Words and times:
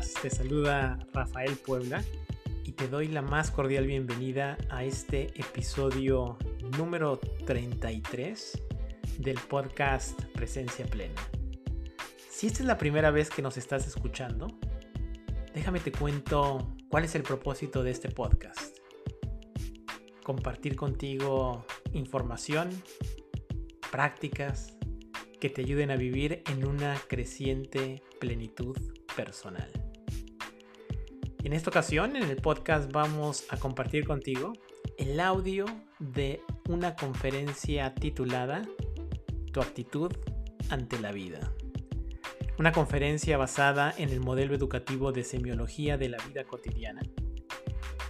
Te 0.00 0.30
saluda 0.30 0.98
Rafael 1.12 1.56
Puebla 1.56 2.02
y 2.64 2.72
te 2.72 2.88
doy 2.88 3.08
la 3.08 3.20
más 3.20 3.50
cordial 3.50 3.86
bienvenida 3.86 4.56
a 4.70 4.82
este 4.82 5.26
episodio 5.38 6.38
número 6.78 7.18
33 7.44 8.62
del 9.18 9.36
podcast 9.36 10.18
Presencia 10.32 10.86
Plena. 10.86 11.20
Si 12.30 12.46
esta 12.46 12.60
es 12.60 12.66
la 12.66 12.78
primera 12.78 13.10
vez 13.10 13.28
que 13.28 13.42
nos 13.42 13.58
estás 13.58 13.86
escuchando, 13.86 14.46
déjame 15.52 15.80
te 15.80 15.92
cuento 15.92 16.74
cuál 16.88 17.04
es 17.04 17.14
el 17.14 17.22
propósito 17.22 17.82
de 17.82 17.90
este 17.90 18.08
podcast. 18.08 18.78
Compartir 20.24 20.76
contigo 20.76 21.66
información, 21.92 22.70
prácticas, 23.90 24.78
que 25.38 25.50
te 25.50 25.60
ayuden 25.60 25.90
a 25.90 25.96
vivir 25.96 26.42
en 26.50 26.66
una 26.66 26.98
creciente 27.06 28.02
plenitud 28.18 28.78
personal. 29.14 29.89
En 31.50 31.56
esta 31.56 31.70
ocasión, 31.70 32.14
en 32.14 32.30
el 32.30 32.36
podcast, 32.36 32.92
vamos 32.92 33.44
a 33.48 33.56
compartir 33.56 34.06
contigo 34.06 34.52
el 34.98 35.18
audio 35.18 35.64
de 35.98 36.44
una 36.68 36.94
conferencia 36.94 37.92
titulada 37.92 38.62
Tu 39.52 39.60
actitud 39.60 40.12
ante 40.68 41.00
la 41.00 41.10
vida. 41.10 41.52
Una 42.56 42.70
conferencia 42.70 43.36
basada 43.36 43.92
en 43.98 44.10
el 44.10 44.20
modelo 44.20 44.54
educativo 44.54 45.10
de 45.10 45.24
semiología 45.24 45.98
de 45.98 46.10
la 46.10 46.18
vida 46.28 46.44
cotidiana, 46.44 47.00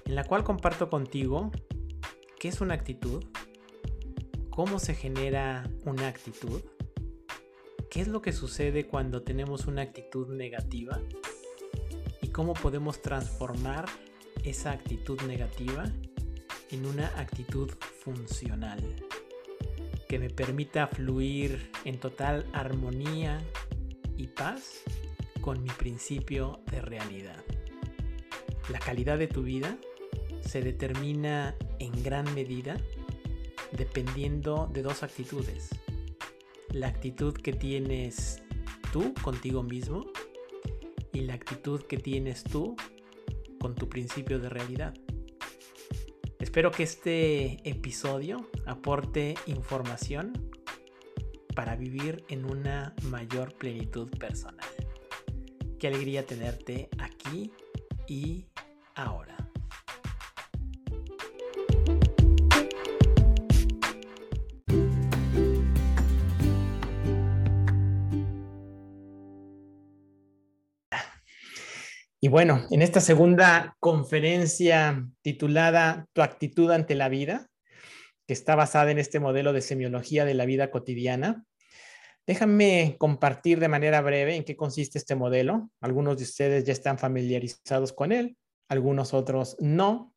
en 0.05 0.15
la 0.15 0.25
cual 0.25 0.45
comparto 0.45 0.91
contigo 0.91 1.51
qué 2.39 2.49
es 2.49 2.61
una 2.61 2.75
actitud, 2.75 3.25
cómo 4.51 4.79
se 4.79 4.95
genera 4.95 5.65
una 5.87 6.09
actitud, 6.09 6.61
¿Qué 7.91 8.01
es 8.01 8.07
lo 8.07 8.23
que 8.23 8.33
sucede 8.33 8.87
cuando 8.87 9.23
tenemos 9.23 9.67
una 9.67 9.83
actitud 9.83 10.29
negativa? 10.29 11.01
¿Y 12.41 12.43
cómo 12.43 12.55
podemos 12.55 13.03
transformar 13.03 13.85
esa 14.45 14.71
actitud 14.71 15.21
negativa 15.25 15.85
en 16.71 16.87
una 16.87 17.09
actitud 17.21 17.71
funcional? 18.03 18.83
Que 20.09 20.19
me 20.19 20.31
permita 20.31 20.87
fluir 20.87 21.71
en 21.85 22.01
total 22.01 22.47
armonía 22.55 23.43
y 24.17 24.29
paz 24.29 24.81
con 25.43 25.63
mi 25.63 25.69
principio 25.69 26.61
de 26.71 26.81
realidad. 26.81 27.45
La 28.71 28.79
calidad 28.79 29.19
de 29.19 29.27
tu 29.27 29.43
vida 29.43 29.77
se 30.41 30.63
determina 30.63 31.55
en 31.79 32.03
gran 32.03 32.35
medida 32.35 32.79
dependiendo 33.73 34.67
de 34.73 34.81
dos 34.81 35.03
actitudes 35.03 35.69
la 36.73 36.87
actitud 36.89 37.35
que 37.35 37.53
tienes 37.53 38.43
tú 38.95 39.13
contigo 39.23 39.63
mismo 39.63 40.10
y 41.21 41.25
la 41.25 41.35
actitud 41.35 41.83
que 41.83 41.99
tienes 41.99 42.43
tú 42.43 42.77
con 43.61 43.75
tu 43.75 43.89
principio 43.89 44.39
de 44.39 44.49
realidad. 44.49 44.95
Espero 46.39 46.71
que 46.71 46.83
este 46.83 47.69
episodio 47.69 48.49
aporte 48.67 49.35
información 49.47 50.51
para 51.55 51.77
vivir 51.77 52.25
en 52.29 52.51
una 52.51 52.95
mayor 53.03 53.55
plenitud 53.55 54.09
personal. 54.19 54.67
Qué 55.79 55.89
alegría 55.89 56.25
tenerte 56.25 56.89
aquí 56.99 57.53
y 58.09 58.47
ahora. 58.95 59.40
Bueno, 72.31 72.67
en 72.71 72.81
esta 72.81 73.01
segunda 73.01 73.77
conferencia 73.81 75.05
titulada 75.23 76.07
Tu 76.13 76.23
actitud 76.23 76.71
ante 76.71 76.95
la 76.95 77.09
vida, 77.09 77.49
que 78.27 78.33
está 78.33 78.55
basada 78.55 78.93
en 78.93 78.99
este 78.99 79.19
modelo 79.19 79.53
de 79.53 79.61
semiología 79.61 80.25
de 80.25 80.35
la 80.35 80.45
vida 80.45 80.71
cotidiana, 80.71 81.45
déjame 82.27 82.95
compartir 82.99 83.59
de 83.59 83.67
manera 83.67 84.01
breve 84.01 84.37
en 84.37 84.45
qué 84.45 84.55
consiste 84.55 84.99
este 84.99 85.17
modelo. 85.17 85.71
Algunos 85.81 86.17
de 86.19 86.23
ustedes 86.23 86.65
ya 86.65 86.73
están 86.73 86.99
familiarizados 86.99 87.93
con 87.93 88.13
él, 88.13 88.37
algunos 88.69 89.13
otros 89.13 89.57
no. 89.59 90.15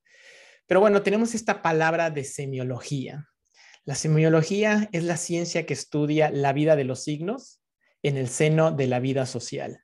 Pero 0.67 0.79
bueno, 0.79 1.01
tenemos 1.01 1.33
esta 1.33 1.63
palabra 1.63 2.11
de 2.11 2.23
semiología. 2.23 3.27
La 3.85 3.95
semiología 3.95 4.87
es 4.91 5.03
la 5.03 5.17
ciencia 5.17 5.65
que 5.65 5.73
estudia 5.73 6.29
la 6.29 6.53
vida 6.53 6.75
de 6.75 6.83
los 6.83 7.03
signos 7.03 7.59
en 8.03 8.17
el 8.17 8.29
seno 8.29 8.71
de 8.71 8.87
la 8.87 8.99
vida 8.99 9.25
social. 9.25 9.82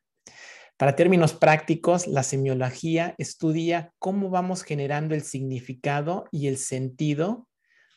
Para 0.79 0.95
términos 0.95 1.33
prácticos, 1.33 2.07
la 2.07 2.23
semiología 2.23 3.13
estudia 3.17 3.93
cómo 3.99 4.29
vamos 4.29 4.63
generando 4.63 5.13
el 5.13 5.23
significado 5.23 6.29
y 6.31 6.47
el 6.47 6.55
sentido 6.55 7.49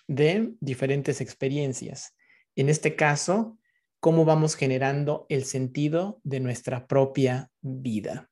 de 0.08 0.54
diferentes 0.58 1.20
experiencias. 1.20 2.16
En 2.56 2.68
este 2.68 2.96
caso, 2.96 3.56
cómo 4.00 4.24
vamos 4.24 4.56
generando 4.56 5.26
el 5.28 5.44
sentido 5.44 6.20
de 6.24 6.40
nuestra 6.40 6.88
propia 6.88 7.52
vida. 7.60 8.28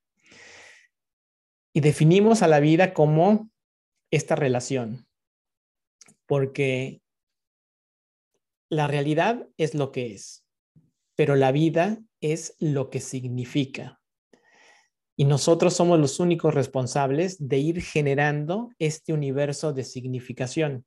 Y 1.72 1.80
definimos 1.80 2.42
a 2.42 2.48
la 2.48 2.58
vida 2.58 2.92
como 2.92 3.52
esta 4.10 4.34
relación, 4.34 5.06
porque 6.26 7.02
la 8.68 8.88
realidad 8.88 9.46
es 9.56 9.76
lo 9.76 9.92
que 9.92 10.12
es, 10.12 10.44
pero 11.14 11.36
la 11.36 11.52
vida 11.52 12.00
es 12.20 12.56
lo 12.58 12.90
que 12.90 12.98
significa. 12.98 13.99
Y 15.20 15.26
nosotros 15.26 15.74
somos 15.74 16.00
los 16.00 16.18
únicos 16.18 16.54
responsables 16.54 17.46
de 17.46 17.58
ir 17.58 17.82
generando 17.82 18.70
este 18.78 19.12
universo 19.12 19.74
de 19.74 19.84
significación. 19.84 20.86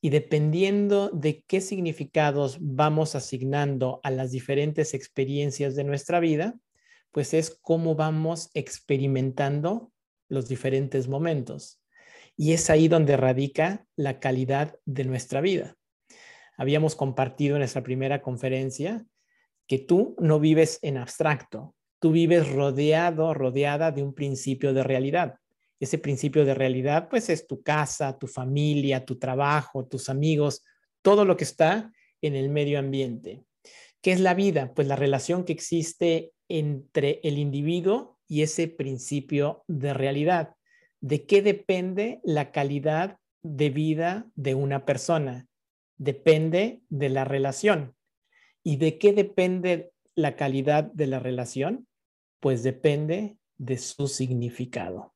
Y 0.00 0.08
dependiendo 0.08 1.10
de 1.10 1.44
qué 1.46 1.60
significados 1.60 2.56
vamos 2.62 3.14
asignando 3.14 4.00
a 4.04 4.10
las 4.10 4.30
diferentes 4.30 4.94
experiencias 4.94 5.76
de 5.76 5.84
nuestra 5.84 6.18
vida, 6.18 6.54
pues 7.12 7.34
es 7.34 7.58
cómo 7.60 7.94
vamos 7.94 8.50
experimentando 8.54 9.92
los 10.30 10.48
diferentes 10.48 11.06
momentos. 11.06 11.78
Y 12.38 12.54
es 12.54 12.70
ahí 12.70 12.88
donde 12.88 13.18
radica 13.18 13.86
la 13.96 14.18
calidad 14.18 14.78
de 14.86 15.04
nuestra 15.04 15.42
vida. 15.42 15.76
Habíamos 16.56 16.96
compartido 16.96 17.56
en 17.56 17.60
nuestra 17.60 17.82
primera 17.82 18.22
conferencia 18.22 19.04
que 19.66 19.78
tú 19.78 20.16
no 20.18 20.40
vives 20.40 20.78
en 20.80 20.96
abstracto, 20.96 21.74
tú 22.00 22.12
vives 22.12 22.50
rodeado, 22.52 23.34
rodeada 23.34 23.90
de 23.90 24.02
un 24.02 24.14
principio 24.14 24.72
de 24.72 24.84
realidad. 24.84 25.36
Ese 25.80 25.98
principio 25.98 26.44
de 26.44 26.54
realidad, 26.54 27.08
pues 27.08 27.28
es 27.28 27.46
tu 27.46 27.62
casa, 27.62 28.18
tu 28.18 28.26
familia, 28.26 29.04
tu 29.04 29.18
trabajo, 29.18 29.86
tus 29.86 30.08
amigos, 30.08 30.64
todo 31.02 31.24
lo 31.24 31.36
que 31.36 31.44
está 31.44 31.92
en 32.20 32.34
el 32.34 32.48
medio 32.48 32.78
ambiente. 32.78 33.44
¿Qué 34.00 34.12
es 34.12 34.20
la 34.20 34.34
vida? 34.34 34.72
Pues 34.74 34.86
la 34.86 34.96
relación 34.96 35.44
que 35.44 35.52
existe 35.52 36.32
entre 36.48 37.20
el 37.22 37.38
individuo 37.38 38.18
y 38.28 38.42
ese 38.42 38.68
principio 38.68 39.64
de 39.66 39.94
realidad. 39.94 40.54
¿De 41.00 41.26
qué 41.26 41.42
depende 41.42 42.20
la 42.24 42.50
calidad 42.52 43.18
de 43.42 43.70
vida 43.70 44.26
de 44.34 44.54
una 44.54 44.84
persona? 44.84 45.46
Depende 45.96 46.82
de 46.88 47.08
la 47.08 47.24
relación. 47.24 47.94
¿Y 48.62 48.76
de 48.76 48.98
qué 48.98 49.12
depende 49.12 49.92
la 50.14 50.36
calidad 50.36 50.84
de 50.84 51.06
la 51.06 51.18
relación? 51.18 51.87
Pues 52.40 52.62
depende 52.62 53.38
de 53.56 53.78
su 53.78 54.08
significado. 54.08 55.14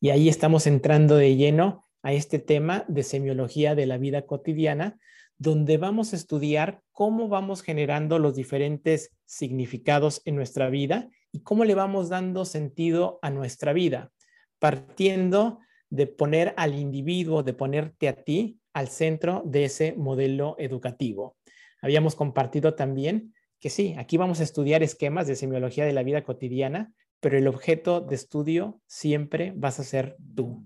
Y 0.00 0.10
ahí 0.10 0.28
estamos 0.28 0.66
entrando 0.66 1.16
de 1.16 1.36
lleno 1.36 1.84
a 2.02 2.12
este 2.12 2.38
tema 2.38 2.84
de 2.88 3.02
semiología 3.02 3.74
de 3.74 3.86
la 3.86 3.98
vida 3.98 4.26
cotidiana, 4.26 4.98
donde 5.36 5.76
vamos 5.78 6.12
a 6.12 6.16
estudiar 6.16 6.82
cómo 6.92 7.28
vamos 7.28 7.62
generando 7.62 8.18
los 8.18 8.34
diferentes 8.34 9.10
significados 9.24 10.22
en 10.24 10.36
nuestra 10.36 10.70
vida 10.70 11.08
y 11.32 11.40
cómo 11.40 11.64
le 11.64 11.74
vamos 11.74 12.08
dando 12.08 12.44
sentido 12.44 13.18
a 13.22 13.30
nuestra 13.30 13.72
vida, 13.72 14.10
partiendo 14.58 15.60
de 15.88 16.06
poner 16.06 16.54
al 16.56 16.78
individuo, 16.78 17.42
de 17.42 17.52
ponerte 17.52 18.08
a 18.08 18.22
ti 18.22 18.60
al 18.72 18.88
centro 18.88 19.42
de 19.44 19.64
ese 19.64 19.94
modelo 19.94 20.56
educativo. 20.58 21.36
Habíamos 21.82 22.14
compartido 22.14 22.74
también 22.74 23.34
que 23.60 23.70
sí, 23.70 23.94
aquí 23.98 24.16
vamos 24.16 24.40
a 24.40 24.44
estudiar 24.44 24.82
esquemas 24.82 25.26
de 25.26 25.36
semiología 25.36 25.84
de 25.84 25.92
la 25.92 26.02
vida 26.02 26.24
cotidiana, 26.24 26.92
pero 27.20 27.36
el 27.36 27.46
objeto 27.46 28.00
de 28.00 28.14
estudio 28.14 28.80
siempre 28.86 29.52
vas 29.54 29.78
a 29.78 29.84
ser 29.84 30.16
tú. 30.34 30.64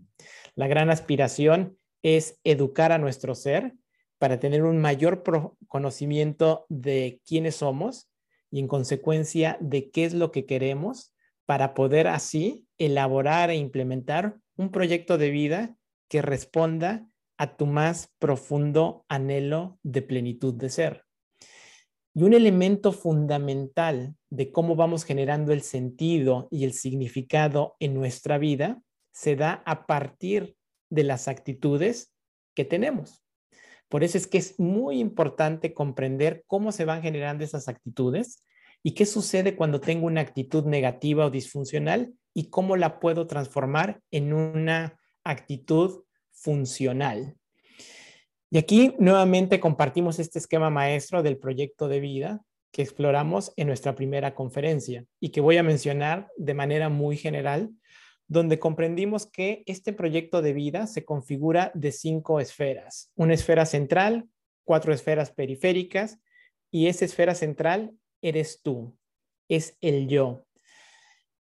La 0.55 0.69
gran 0.69 0.91
aspiración 0.91 1.77
es 2.03 2.39
educar 2.45 2.93
a 2.93 2.99
nuestro 2.99 3.35
ser 3.35 3.75
para 4.19 4.39
tener 4.39 4.63
un 4.63 4.79
mayor 4.79 5.23
conocimiento 5.67 6.67
de 6.69 7.21
quiénes 7.27 7.57
somos 7.57 8.09
y 8.51 8.61
en 8.61 8.69
consecuencia 8.69 9.59
de 9.61 9.91
qué 9.91 10.05
es 10.05 10.15
lo 10.15 10.31
que 10.31 10.47
queremos 10.47 11.13
para 11.47 11.75
poder 11.75 12.07
así 12.07 12.67
elaborar 12.79 13.51
e 13.51 13.57
implementar 13.57 14.37
un 14.57 14.71
proyecto 14.71 15.19
de 15.19 15.31
vida 15.31 15.77
que 16.09 16.23
responda 16.23 17.07
a 17.37 17.57
tu 17.57 17.67
más 17.67 18.13
profundo 18.21 19.05
anhelo 19.09 19.79
de 19.83 20.03
plenitud 20.03 20.55
de 20.55 20.71
ser. 20.71 21.05
Y 22.15 22.23
un 22.23 22.33
elemento 22.33 22.93
fundamental 22.93 24.15
de 24.31 24.53
cómo 24.53 24.77
vamos 24.77 25.05
generando 25.05 25.53
el 25.53 25.63
sentido 25.63 26.47
y 26.51 26.65
el 26.65 26.73
significado 26.73 27.75
en 27.81 27.93
nuestra 27.95 28.39
vida 28.39 28.81
se 29.13 29.35
da 29.35 29.63
a 29.67 29.87
partir 29.87 30.57
de 30.91 31.03
las 31.03 31.27
actitudes 31.27 32.13
que 32.55 32.65
tenemos. 32.65 33.25
Por 33.89 34.05
eso 34.05 34.17
es 34.17 34.27
que 34.27 34.39
es 34.39 34.59
muy 34.59 35.01
importante 35.01 35.75
comprender 35.75 36.45
cómo 36.47 36.73
se 36.73 36.85
van 36.85 37.03
generando 37.03 37.45
esas 37.45 37.69
actitudes 37.69 38.45
y 38.83 38.93
qué 38.93 39.07
sucede 39.07 39.57
cuando 39.57 39.81
tengo 39.81 40.07
una 40.07 40.21
actitud 40.21 40.65
negativa 40.65 41.27
o 41.27 41.31
disfuncional 41.31 42.15
y 42.33 42.49
cómo 42.51 42.77
la 42.77 43.01
puedo 43.01 43.27
transformar 43.27 44.01
en 44.11 44.33
una 44.33 45.01
actitud 45.25 46.05
funcional. 46.33 47.37
Y 48.51 48.59
aquí 48.59 48.95
nuevamente 48.99 49.61
compartimos 49.61 50.19
este 50.19 50.39
esquema 50.39 50.71
maestro 50.71 51.23
del 51.23 51.39
proyecto 51.39 51.89
de 51.89 52.01
vida 52.01 52.43
que 52.73 52.83
exploramos 52.83 53.53
en 53.57 53.69
nuestra 53.69 53.95
primera 53.95 54.35
conferencia 54.35 55.05
y 55.21 55.31
que 55.31 55.41
voy 55.41 55.57
a 55.57 55.63
mencionar 55.63 56.29
de 56.37 56.55
manera 56.55 56.89
muy 56.89 57.17
general 57.17 57.71
donde 58.27 58.59
comprendimos 58.59 59.27
que 59.27 59.63
este 59.67 59.93
proyecto 59.93 60.43
de 60.43 60.53
vida 60.53 60.87
se 60.87 61.05
configura 61.05 61.71
de 61.75 61.93
cinco 61.93 62.41
esferas. 62.41 63.13
Una 63.17 63.35
esfera 63.35 63.67
central, 63.67 64.29
cuatro 64.65 64.93
esferas 64.93 65.31
periféricas 65.31 66.19
y 66.71 66.87
esa 66.87 67.05
esfera 67.05 67.35
central 67.35 67.93
eres 68.23 68.63
tú, 68.63 68.97
es 69.49 69.77
el 69.81 70.09
yo. 70.09 70.47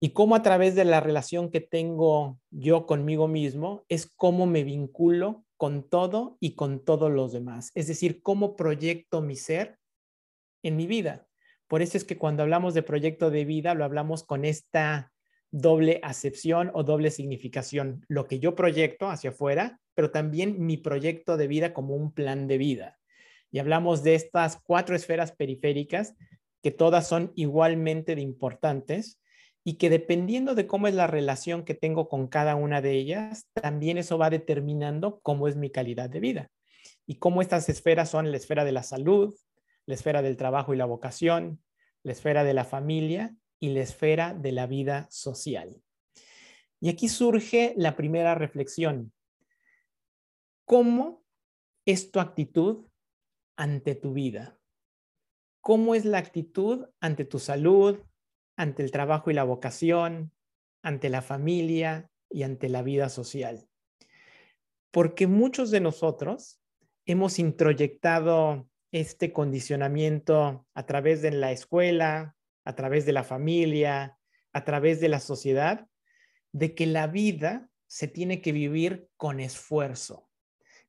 Y 0.00 0.10
cómo 0.10 0.34
a 0.34 0.42
través 0.42 0.74
de 0.74 0.84
la 0.84 1.00
relación 1.00 1.50
que 1.50 1.60
tengo 1.60 2.40
yo 2.50 2.86
conmigo 2.86 3.28
mismo 3.28 3.84
es 3.88 4.10
cómo 4.16 4.46
me 4.46 4.64
vinculo 4.64 5.44
con 5.62 5.88
todo 5.88 6.38
y 6.40 6.56
con 6.56 6.84
todos 6.84 7.08
los 7.08 7.30
demás. 7.30 7.70
Es 7.76 7.86
decir, 7.86 8.20
cómo 8.20 8.56
proyecto 8.56 9.20
mi 9.22 9.36
ser 9.36 9.78
en 10.64 10.74
mi 10.74 10.88
vida. 10.88 11.28
Por 11.68 11.82
eso 11.82 11.96
es 11.96 12.02
que 12.02 12.18
cuando 12.18 12.42
hablamos 12.42 12.74
de 12.74 12.82
proyecto 12.82 13.30
de 13.30 13.44
vida, 13.44 13.72
lo 13.74 13.84
hablamos 13.84 14.24
con 14.24 14.44
esta 14.44 15.12
doble 15.52 16.00
acepción 16.02 16.72
o 16.74 16.82
doble 16.82 17.12
significación, 17.12 18.04
lo 18.08 18.26
que 18.26 18.40
yo 18.40 18.56
proyecto 18.56 19.08
hacia 19.08 19.30
afuera, 19.30 19.78
pero 19.94 20.10
también 20.10 20.66
mi 20.66 20.78
proyecto 20.78 21.36
de 21.36 21.46
vida 21.46 21.72
como 21.72 21.94
un 21.94 22.12
plan 22.12 22.48
de 22.48 22.58
vida. 22.58 22.98
Y 23.52 23.60
hablamos 23.60 24.02
de 24.02 24.16
estas 24.16 24.58
cuatro 24.64 24.96
esferas 24.96 25.30
periféricas 25.30 26.16
que 26.60 26.72
todas 26.72 27.06
son 27.06 27.30
igualmente 27.36 28.20
importantes 28.20 29.20
y 29.64 29.74
que 29.74 29.90
dependiendo 29.90 30.54
de 30.54 30.66
cómo 30.66 30.88
es 30.88 30.94
la 30.94 31.06
relación 31.06 31.64
que 31.64 31.74
tengo 31.74 32.08
con 32.08 32.26
cada 32.26 32.56
una 32.56 32.80
de 32.80 32.92
ellas, 32.92 33.46
también 33.54 33.96
eso 33.96 34.18
va 34.18 34.30
determinando 34.30 35.20
cómo 35.20 35.46
es 35.46 35.56
mi 35.56 35.70
calidad 35.70 36.10
de 36.10 36.20
vida. 36.20 36.50
Y 37.06 37.16
cómo 37.16 37.42
estas 37.42 37.68
esferas 37.68 38.10
son 38.10 38.30
la 38.30 38.36
esfera 38.36 38.64
de 38.64 38.72
la 38.72 38.82
salud, 38.82 39.34
la 39.86 39.94
esfera 39.94 40.22
del 40.22 40.36
trabajo 40.36 40.74
y 40.74 40.76
la 40.76 40.84
vocación, 40.84 41.62
la 42.02 42.12
esfera 42.12 42.42
de 42.42 42.54
la 42.54 42.64
familia 42.64 43.36
y 43.60 43.68
la 43.68 43.80
esfera 43.80 44.34
de 44.34 44.52
la 44.52 44.66
vida 44.66 45.06
social. 45.10 45.80
Y 46.80 46.88
aquí 46.88 47.08
surge 47.08 47.74
la 47.76 47.94
primera 47.94 48.34
reflexión. 48.34 49.12
¿Cómo 50.64 51.24
es 51.86 52.10
tu 52.10 52.18
actitud 52.18 52.88
ante 53.56 53.94
tu 53.94 54.12
vida? 54.12 54.58
¿Cómo 55.60 55.94
es 55.94 56.04
la 56.04 56.18
actitud 56.18 56.86
ante 57.00 57.24
tu 57.24 57.38
salud, 57.38 58.00
ante 58.62 58.82
el 58.82 58.90
trabajo 58.90 59.30
y 59.30 59.34
la 59.34 59.44
vocación, 59.44 60.32
ante 60.82 61.08
la 61.08 61.20
familia 61.20 62.10
y 62.30 62.44
ante 62.44 62.68
la 62.68 62.82
vida 62.82 63.08
social? 63.08 63.68
Porque 64.90 65.26
muchos 65.26 65.70
de 65.70 65.80
nosotros 65.80 66.60
hemos 67.06 67.38
introyectado 67.38 68.68
este 68.92 69.32
condicionamiento 69.32 70.66
a 70.74 70.86
través 70.86 71.22
de 71.22 71.32
la 71.32 71.50
escuela, 71.50 72.36
a 72.64 72.74
través 72.74 73.04
de 73.06 73.12
la 73.12 73.24
familia, 73.24 74.18
a 74.52 74.64
través 74.64 75.00
de 75.00 75.08
la 75.08 75.18
sociedad, 75.18 75.88
de 76.52 76.74
que 76.74 76.86
la 76.86 77.06
vida 77.06 77.70
se 77.86 78.06
tiene 78.06 78.40
que 78.40 78.52
vivir 78.52 79.08
con 79.16 79.40
esfuerzo, 79.40 80.28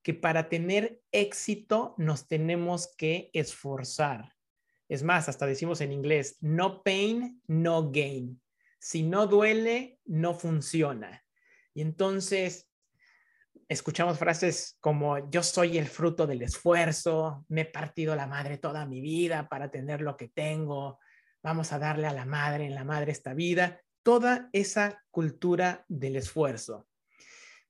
que 0.04 0.14
para 0.14 0.50
tener 0.50 1.02
éxito 1.12 1.96
nos 1.98 2.28
tenemos 2.28 2.94
que 2.96 3.32
esforzar. 3.34 4.33
Es 4.94 5.02
más, 5.02 5.28
hasta 5.28 5.48
decimos 5.48 5.82
en 5.82 5.92
inglés, 5.92 6.38
no 6.40 6.84
pain, 6.84 7.42
no 7.48 7.90
gain. 7.90 8.40
Si 8.78 9.02
no 9.02 9.26
duele, 9.26 9.98
no 10.06 10.36
funciona. 10.36 11.26
Y 11.74 11.82
entonces 11.82 12.70
escuchamos 13.68 14.20
frases 14.20 14.78
como 14.82 15.32
yo 15.32 15.42
soy 15.42 15.80
el 15.80 15.88
fruto 15.88 16.28
del 16.28 16.44
esfuerzo, 16.44 17.44
me 17.48 17.62
he 17.62 17.66
partido 17.66 18.16
la 18.16 18.28
madre 18.28 18.60
toda 18.60 18.86
mi 18.86 19.02
vida 19.02 19.50
para 19.50 19.72
tener 19.72 20.02
lo 20.02 20.16
que 20.16 20.28
tengo, 20.28 21.00
vamos 21.42 21.74
a 21.74 21.80
darle 21.80 22.06
a 22.06 22.14
la 22.14 22.26
madre, 22.26 22.68
en 22.68 22.76
la 22.76 22.84
madre 22.84 23.14
esta 23.14 23.34
vida, 23.34 23.82
toda 24.04 24.48
esa 24.54 25.04
cultura 25.10 25.86
del 25.88 26.18
esfuerzo. 26.18 26.88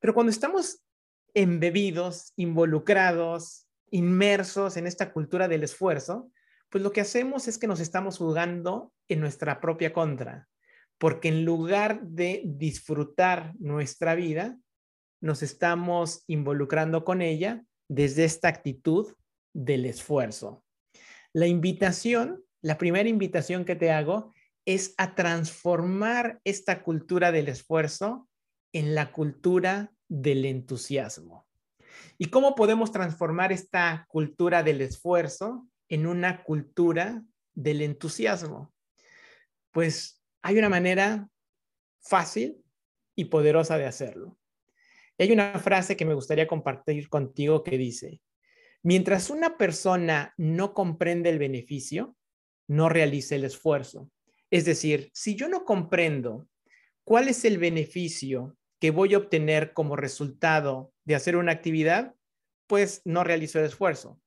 Pero 0.01 0.13
cuando 0.13 0.29
estamos 0.29 0.83
embebidos, 1.33 2.33
involucrados, 2.35 3.65
inmersos 3.91 4.75
en 4.75 4.87
esta 4.87 5.13
cultura 5.13 5.47
del 5.47 5.63
esfuerzo, 5.63 6.29
pues 6.73 6.83
lo 6.83 6.91
que 6.91 7.01
hacemos 7.01 7.47
es 7.47 7.57
que 7.57 7.67
nos 7.67 7.79
estamos 7.79 8.17
jugando 8.17 8.91
en 9.07 9.19
nuestra 9.21 9.61
propia 9.61 9.93
contra, 9.93 10.49
porque 10.97 11.27
en 11.29 11.45
lugar 11.45 12.01
de 12.01 12.41
disfrutar 12.43 13.53
nuestra 13.59 14.15
vida, 14.15 14.57
nos 15.21 15.43
estamos 15.43 16.23
involucrando 16.27 17.05
con 17.05 17.21
ella 17.21 17.63
desde 17.87 18.25
esta 18.25 18.47
actitud 18.47 19.13
del 19.53 19.85
esfuerzo. 19.85 20.65
La 21.31 21.45
invitación 21.47 22.43
la 22.63 22.77
primera 22.77 23.09
invitación 23.09 23.65
que 23.65 23.75
te 23.75 23.91
hago 23.91 24.33
es 24.65 24.95
a 24.97 25.15
transformar 25.15 26.39
esta 26.45 26.81
cultura 26.81 27.33
del 27.33 27.49
esfuerzo 27.49 28.29
en 28.71 28.95
la 28.95 29.11
cultura 29.11 29.93
del 30.07 30.45
entusiasmo. 30.45 31.45
¿Y 32.17 32.27
cómo 32.27 32.55
podemos 32.55 32.93
transformar 32.93 33.51
esta 33.51 34.05
cultura 34.07 34.63
del 34.63 34.79
esfuerzo 34.79 35.67
en 35.93 36.07
una 36.07 36.43
cultura 36.43 37.23
del 37.53 37.81
entusiasmo? 37.81 38.73
Pues 39.71 40.23
hay 40.41 40.57
una 40.57 40.69
manera 40.69 41.29
fácil 42.01 42.57
y 43.15 43.25
poderosa 43.25 43.77
de 43.77 43.85
hacerlo. 43.85 44.39
hay 45.19 45.31
una 45.31 45.59
frase 45.59 45.95
que 45.95 46.05
me 46.05 46.15
gustaría 46.15 46.47
compartir 46.47 47.07
contigo 47.09 47.63
que 47.63 47.77
dice, 47.77 48.21
mientras 48.81 49.29
una 49.29 49.55
persona 49.57 50.33
no 50.37 50.73
comprende 50.73 51.29
el 51.29 51.37
beneficio, 51.37 52.17
no 52.67 52.89
realice 52.89 53.35
el 53.35 53.45
esfuerzo. 53.45 54.09
Es 54.49 54.65
decir, 54.65 55.11
si 55.13 55.35
yo 55.35 55.47
no 55.47 55.63
comprendo 55.63 56.47
cuál 57.03 57.27
es 57.27 57.45
el 57.45 57.59
beneficio 57.59 58.57
que 58.79 58.89
voy 58.89 59.13
a 59.13 59.19
obtener 59.19 59.73
como 59.73 59.95
resultado 59.95 60.91
de 61.05 61.13
hacer 61.15 61.35
una 61.35 61.51
actividad, 61.51 62.15
pues 62.65 63.01
no 63.05 63.23
realizo 63.23 63.59
el 63.59 63.65
esfuerzo. 63.65 64.19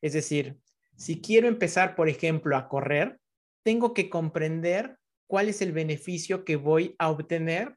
Es 0.00 0.14
decir, 0.14 0.58
si 0.96 1.20
quiero 1.20 1.48
empezar, 1.48 1.94
por 1.96 2.08
ejemplo, 2.08 2.56
a 2.56 2.68
correr, 2.68 3.18
tengo 3.62 3.94
que 3.94 4.10
comprender 4.10 4.98
cuál 5.26 5.48
es 5.48 5.62
el 5.62 5.72
beneficio 5.72 6.44
que 6.44 6.56
voy 6.56 6.94
a 6.98 7.10
obtener 7.10 7.76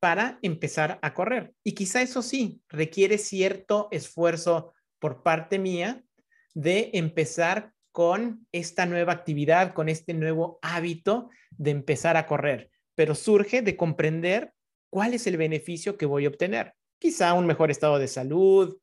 para 0.00 0.38
empezar 0.42 0.98
a 1.02 1.14
correr. 1.14 1.54
Y 1.64 1.72
quizá 1.72 2.02
eso 2.02 2.22
sí, 2.22 2.60
requiere 2.68 3.18
cierto 3.18 3.88
esfuerzo 3.90 4.72
por 4.98 5.22
parte 5.22 5.58
mía 5.58 6.04
de 6.54 6.90
empezar 6.94 7.72
con 7.92 8.46
esta 8.52 8.86
nueva 8.86 9.12
actividad, 9.12 9.72
con 9.72 9.88
este 9.88 10.14
nuevo 10.14 10.58
hábito 10.62 11.30
de 11.50 11.70
empezar 11.70 12.16
a 12.16 12.26
correr, 12.26 12.70
pero 12.94 13.14
surge 13.14 13.62
de 13.62 13.76
comprender 13.76 14.52
cuál 14.90 15.14
es 15.14 15.26
el 15.26 15.36
beneficio 15.36 15.96
que 15.96 16.06
voy 16.06 16.24
a 16.24 16.28
obtener. 16.28 16.74
Quizá 16.98 17.34
un 17.34 17.46
mejor 17.46 17.70
estado 17.70 17.98
de 17.98 18.08
salud, 18.08 18.78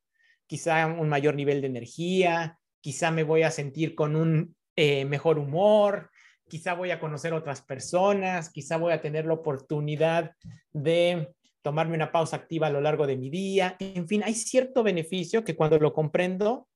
quizá 0.48 0.86
un 0.88 1.10
mayor 1.10 1.36
nivel 1.36 1.62
de 1.62 1.68
energía, 1.68 2.60
quizá 2.86 3.10
me 3.10 3.24
voy 3.24 3.42
a 3.42 3.50
sentir 3.50 3.96
con 3.96 4.16
un 4.16 4.56
eh, 4.76 5.06
mejor 5.06 5.40
humor, 5.40 6.12
quizá 6.48 6.76
voy 6.76 6.92
a 6.92 7.00
conocer 7.00 7.34
otras 7.34 7.64
personas, 7.64 8.52
quizá 8.52 8.78
voy 8.78 8.94
a 8.94 9.02
tener 9.02 9.26
la 9.26 9.34
oportunidad 9.34 10.36
de 10.72 11.34
tomarme 11.64 11.96
una 11.96 12.12
pausa 12.12 12.36
activa 12.36 12.68
a 12.68 12.70
lo 12.70 12.82
largo 12.82 13.08
de 13.08 13.18
mi 13.18 13.32
día. 13.32 13.76
En 13.80 14.08
fin, 14.08 14.22
hay 14.24 14.36
cierto 14.36 14.84
beneficio 14.84 15.44
que 15.44 15.56
cuando 15.56 15.80
lo 15.80 15.94
comprendo, 15.94 16.68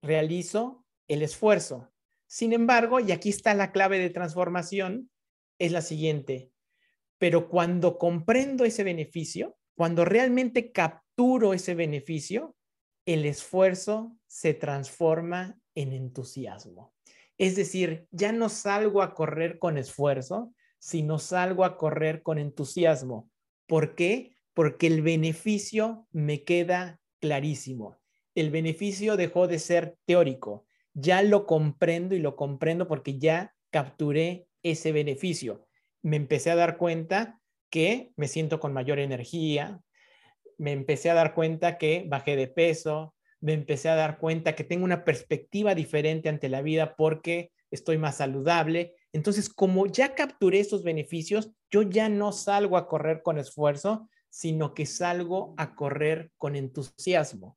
realizo 0.00 0.86
el 1.08 1.22
esfuerzo. 1.22 1.90
Sin 2.28 2.52
embargo, 2.52 3.00
y 3.00 3.10
aquí 3.10 3.30
está 3.30 3.52
la 3.52 3.72
clave 3.72 3.98
de 3.98 4.10
transformación, 4.10 5.10
es 5.58 5.72
la 5.72 5.82
siguiente. 5.82 6.52
Pero 7.18 7.48
cuando 7.48 7.98
comprendo 7.98 8.64
ese 8.64 8.84
beneficio, 8.84 9.58
cuando 9.74 10.04
realmente 10.04 10.70
capturo 10.70 11.52
ese 11.52 11.74
beneficio, 11.74 12.54
el 13.12 13.24
esfuerzo 13.24 14.16
se 14.26 14.54
transforma 14.54 15.58
en 15.74 15.92
entusiasmo. 15.92 16.94
Es 17.38 17.56
decir, 17.56 18.06
ya 18.10 18.32
no 18.32 18.48
salgo 18.48 19.02
a 19.02 19.14
correr 19.14 19.58
con 19.58 19.78
esfuerzo, 19.78 20.52
sino 20.78 21.18
salgo 21.18 21.64
a 21.64 21.76
correr 21.76 22.22
con 22.22 22.38
entusiasmo. 22.38 23.30
¿Por 23.66 23.94
qué? 23.94 24.36
Porque 24.54 24.86
el 24.86 25.02
beneficio 25.02 26.06
me 26.12 26.44
queda 26.44 27.00
clarísimo. 27.20 27.98
El 28.34 28.50
beneficio 28.50 29.16
dejó 29.16 29.48
de 29.48 29.58
ser 29.58 29.96
teórico 30.04 30.66
ya 31.00 31.22
lo 31.22 31.46
comprendo 31.46 32.14
y 32.14 32.18
lo 32.18 32.34
comprendo 32.34 32.88
porque 32.88 33.18
ya 33.18 33.54
capturé 33.70 34.48
ese 34.62 34.92
beneficio. 34.92 35.66
Me 36.02 36.16
empecé 36.16 36.50
a 36.50 36.56
dar 36.56 36.76
cuenta 36.76 37.40
que 37.70 38.12
me 38.16 38.28
siento 38.28 38.58
con 38.58 38.72
mayor 38.72 38.98
energía, 38.98 39.80
me 40.58 40.72
empecé 40.72 41.10
a 41.10 41.14
dar 41.14 41.34
cuenta 41.34 41.78
que 41.78 42.04
bajé 42.06 42.36
de 42.36 42.48
peso, 42.48 43.14
me 43.40 43.52
empecé 43.52 43.88
a 43.88 43.94
dar 43.94 44.18
cuenta 44.18 44.54
que 44.54 44.64
tengo 44.64 44.84
una 44.84 45.04
perspectiva 45.04 45.74
diferente 45.74 46.28
ante 46.28 46.48
la 46.48 46.60
vida 46.62 46.96
porque 46.96 47.52
estoy 47.70 47.98
más 47.98 48.16
saludable. 48.16 48.94
Entonces, 49.12 49.48
como 49.48 49.86
ya 49.86 50.14
capturé 50.14 50.60
esos 50.60 50.82
beneficios, 50.82 51.52
yo 51.70 51.82
ya 51.82 52.08
no 52.08 52.32
salgo 52.32 52.76
a 52.76 52.88
correr 52.88 53.22
con 53.22 53.38
esfuerzo, 53.38 54.08
sino 54.30 54.74
que 54.74 54.86
salgo 54.86 55.54
a 55.56 55.74
correr 55.74 56.32
con 56.36 56.56
entusiasmo. 56.56 57.56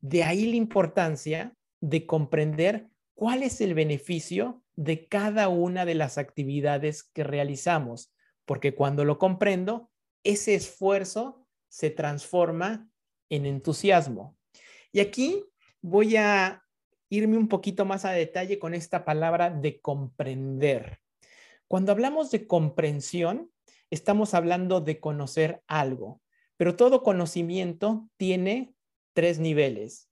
De 0.00 0.24
ahí 0.24 0.46
la 0.50 0.56
importancia 0.56 1.54
de 1.80 2.06
comprender 2.06 2.88
cuál 3.14 3.42
es 3.42 3.60
el 3.60 3.74
beneficio 3.74 4.62
de 4.76 5.06
cada 5.06 5.48
una 5.48 5.84
de 5.84 5.94
las 5.94 6.18
actividades 6.18 7.02
que 7.02 7.22
realizamos, 7.22 8.12
porque 8.46 8.74
cuando 8.74 9.04
lo 9.04 9.18
comprendo, 9.18 9.90
ese 10.24 10.54
esfuerzo 10.54 11.39
se 11.70 11.88
transforma 11.88 12.86
en 13.30 13.46
entusiasmo. 13.46 14.36
Y 14.92 15.00
aquí 15.00 15.42
voy 15.80 16.16
a 16.16 16.62
irme 17.08 17.38
un 17.38 17.48
poquito 17.48 17.86
más 17.86 18.04
a 18.04 18.12
detalle 18.12 18.58
con 18.58 18.74
esta 18.74 19.04
palabra 19.04 19.50
de 19.50 19.80
comprender. 19.80 20.98
Cuando 21.66 21.92
hablamos 21.92 22.30
de 22.30 22.46
comprensión, 22.46 23.50
estamos 23.90 24.34
hablando 24.34 24.80
de 24.80 25.00
conocer 25.00 25.62
algo, 25.66 26.20
pero 26.56 26.76
todo 26.76 27.02
conocimiento 27.02 28.08
tiene 28.16 28.74
tres 29.12 29.38
niveles. 29.38 30.08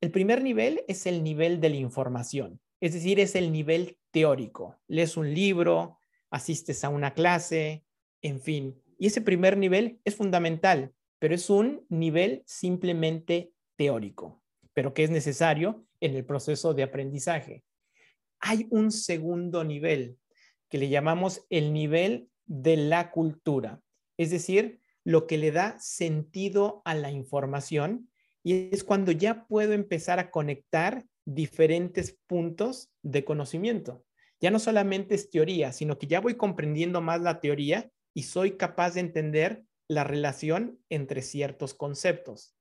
El 0.00 0.10
primer 0.10 0.42
nivel 0.42 0.84
es 0.88 1.06
el 1.06 1.22
nivel 1.22 1.60
de 1.60 1.70
la 1.70 1.76
información, 1.76 2.60
es 2.80 2.94
decir, 2.94 3.20
es 3.20 3.34
el 3.34 3.52
nivel 3.52 3.98
teórico. 4.10 4.80
Lees 4.88 5.16
un 5.16 5.34
libro, 5.34 5.98
asistes 6.30 6.84
a 6.84 6.88
una 6.88 7.12
clase, 7.12 7.84
en 8.22 8.40
fin. 8.40 8.80
Y 8.98 9.08
ese 9.08 9.20
primer 9.20 9.56
nivel 9.56 10.00
es 10.04 10.16
fundamental, 10.16 10.92
pero 11.20 11.34
es 11.34 11.48
un 11.50 11.86
nivel 11.88 12.42
simplemente 12.46 13.52
teórico, 13.76 14.42
pero 14.74 14.92
que 14.92 15.04
es 15.04 15.10
necesario 15.10 15.86
en 16.00 16.16
el 16.16 16.24
proceso 16.24 16.74
de 16.74 16.82
aprendizaje. 16.82 17.62
Hay 18.40 18.66
un 18.70 18.90
segundo 18.90 19.62
nivel 19.62 20.18
que 20.68 20.78
le 20.78 20.88
llamamos 20.88 21.46
el 21.50 21.72
nivel 21.72 22.30
de 22.46 22.76
la 22.76 23.10
cultura, 23.10 23.80
es 24.16 24.30
decir, 24.30 24.80
lo 25.04 25.26
que 25.26 25.38
le 25.38 25.52
da 25.52 25.78
sentido 25.78 26.82
a 26.84 26.94
la 26.94 27.10
información 27.10 28.10
y 28.42 28.70
es 28.72 28.82
cuando 28.82 29.12
ya 29.12 29.46
puedo 29.46 29.72
empezar 29.74 30.18
a 30.18 30.30
conectar 30.30 31.04
diferentes 31.26 32.18
puntos 32.26 32.90
de 33.02 33.24
conocimiento. 33.24 34.04
Ya 34.40 34.50
no 34.50 34.58
solamente 34.58 35.14
es 35.14 35.28
teoría, 35.28 35.72
sino 35.72 35.98
que 35.98 36.06
ya 36.06 36.20
voy 36.20 36.36
comprendiendo 36.36 37.02
más 37.02 37.20
la 37.20 37.40
teoría 37.40 37.90
y 38.14 38.22
soy 38.22 38.52
capaz 38.56 38.94
de 38.94 39.00
entender 39.00 39.64
la 39.90 40.04
relación 40.04 40.78
entre 40.88 41.20
ciertos 41.20 41.74
conceptos. 41.74 42.54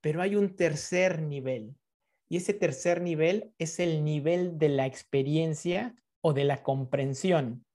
Pero 0.00 0.22
hay 0.22 0.34
un 0.34 0.56
tercer 0.56 1.20
nivel 1.20 1.76
y 2.26 2.38
ese 2.38 2.54
tercer 2.54 3.02
nivel 3.02 3.52
es 3.58 3.80
el 3.80 4.02
nivel 4.02 4.56
de 4.56 4.70
la 4.70 4.86
experiencia 4.86 5.94
o 6.22 6.32
de 6.32 6.44
la 6.44 6.62
comprensión, 6.62 7.66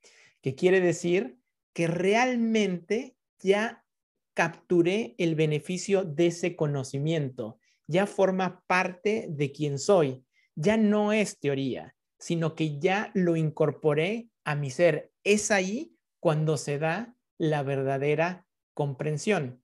que 0.41 0.55
quiere 0.55 0.81
decir 0.81 1.37
que 1.73 1.85
realmente 1.85 3.15
ya 3.37 3.85
capturé 4.33 5.13
el 5.19 5.35
beneficio 5.35 6.03
de 6.03 6.27
ese 6.27 6.55
conocimiento, 6.55 7.59
ya 7.85 8.07
forma 8.07 8.63
parte 8.65 9.27
de 9.29 9.51
quien 9.51 9.77
soy, 9.77 10.25
ya 10.55 10.77
no 10.77 11.13
es 11.13 11.39
teoría, 11.39 11.95
sino 12.17 12.55
que 12.55 12.79
ya 12.79 13.11
lo 13.13 13.35
incorporé 13.35 14.29
a 14.45 14.55
mi 14.55 14.71
ser. 14.71 15.11
Es 15.23 15.51
ahí 15.51 15.95
cuando 16.19 16.57
se 16.57 16.79
da 16.79 17.15
la 17.37 17.61
verdadera 17.61 18.44
comprensión. 18.75 19.63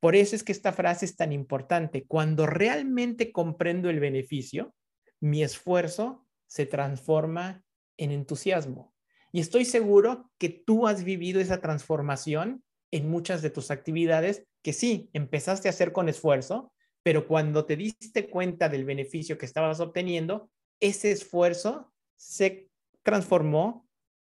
Por 0.00 0.14
eso 0.14 0.36
es 0.36 0.44
que 0.44 0.52
esta 0.52 0.72
frase 0.72 1.06
es 1.06 1.16
tan 1.16 1.32
importante. 1.32 2.04
Cuando 2.06 2.44
realmente 2.44 3.32
comprendo 3.32 3.88
el 3.88 3.98
beneficio, 3.98 4.74
mi 5.20 5.42
esfuerzo 5.42 6.26
se 6.46 6.66
transforma 6.66 7.64
en 7.96 8.12
entusiasmo. 8.12 8.94
Y 9.32 9.40
estoy 9.40 9.64
seguro 9.64 10.30
que 10.38 10.50
tú 10.50 10.86
has 10.86 11.04
vivido 11.04 11.40
esa 11.40 11.60
transformación 11.60 12.62
en 12.90 13.10
muchas 13.10 13.42
de 13.42 13.50
tus 13.50 13.70
actividades 13.70 14.46
que 14.62 14.72
sí, 14.72 15.10
empezaste 15.12 15.68
a 15.68 15.70
hacer 15.70 15.92
con 15.92 16.08
esfuerzo, 16.08 16.72
pero 17.02 17.26
cuando 17.26 17.64
te 17.64 17.76
diste 17.76 18.28
cuenta 18.28 18.68
del 18.68 18.84
beneficio 18.84 19.38
que 19.38 19.46
estabas 19.46 19.80
obteniendo, 19.80 20.50
ese 20.80 21.10
esfuerzo 21.10 21.92
se 22.16 22.68
transformó 23.02 23.88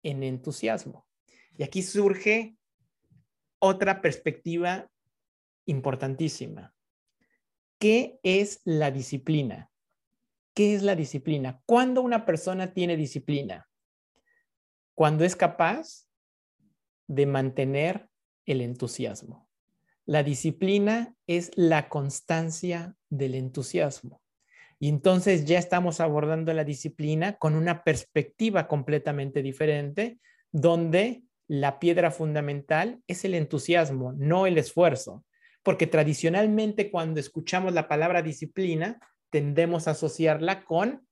en 0.03 0.23
entusiasmo. 0.23 1.07
Y 1.57 1.63
aquí 1.63 1.81
surge 1.81 2.57
otra 3.65 4.01
perspectiva 4.01 4.91
importantísima. 5.65 6.75
¿Qué 7.79 8.19
es 8.21 8.59
la 8.65 8.91
disciplina? 8.91 9.71
¿Qué 10.53 10.75
es 10.75 10.83
la 10.83 10.97
disciplina? 10.97 11.61
¿Cuándo 11.65 12.01
una 12.01 12.25
persona 12.25 12.73
tiene 12.73 12.97
disciplina? 12.97 13.69
Cuando 14.95 15.23
es 15.23 15.37
capaz 15.37 16.09
de 17.07 17.25
mantener 17.25 18.09
el 18.45 18.59
entusiasmo. 18.59 19.47
La 20.05 20.23
disciplina 20.23 21.15
es 21.25 21.49
la 21.55 21.87
constancia 21.87 22.97
del 23.09 23.33
entusiasmo. 23.33 24.21
Y 24.77 24.89
entonces 24.89 25.45
ya 25.45 25.57
estamos 25.57 26.01
abordando 26.01 26.51
la 26.51 26.65
disciplina 26.65 27.37
con 27.37 27.55
una 27.55 27.85
perspectiva 27.85 28.67
completamente 28.67 29.41
diferente, 29.41 30.19
donde 30.51 31.23
la 31.47 31.79
piedra 31.79 32.11
fundamental 32.11 33.01
es 33.07 33.25
el 33.25 33.35
entusiasmo, 33.35 34.13
no 34.13 34.47
el 34.47 34.57
esfuerzo. 34.57 35.23
Porque 35.61 35.87
tradicionalmente 35.87 36.91
cuando 36.91 37.19
escuchamos 37.19 37.73
la 37.73 37.87
palabra 37.87 38.21
disciplina, 38.21 38.99
tendemos 39.29 39.87
a 39.87 39.91
asociarla 39.91 40.65
con 40.65 41.07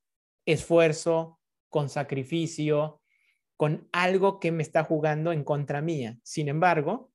esfuerzo, 0.45 1.39
con 1.69 1.89
sacrificio, 1.89 3.01
con 3.57 3.87
algo 3.91 4.39
que 4.39 4.51
me 4.51 4.63
está 4.63 4.83
jugando 4.83 5.31
en 5.31 5.43
contra 5.43 5.81
mía. 5.81 6.17
Sin 6.23 6.49
embargo, 6.49 7.11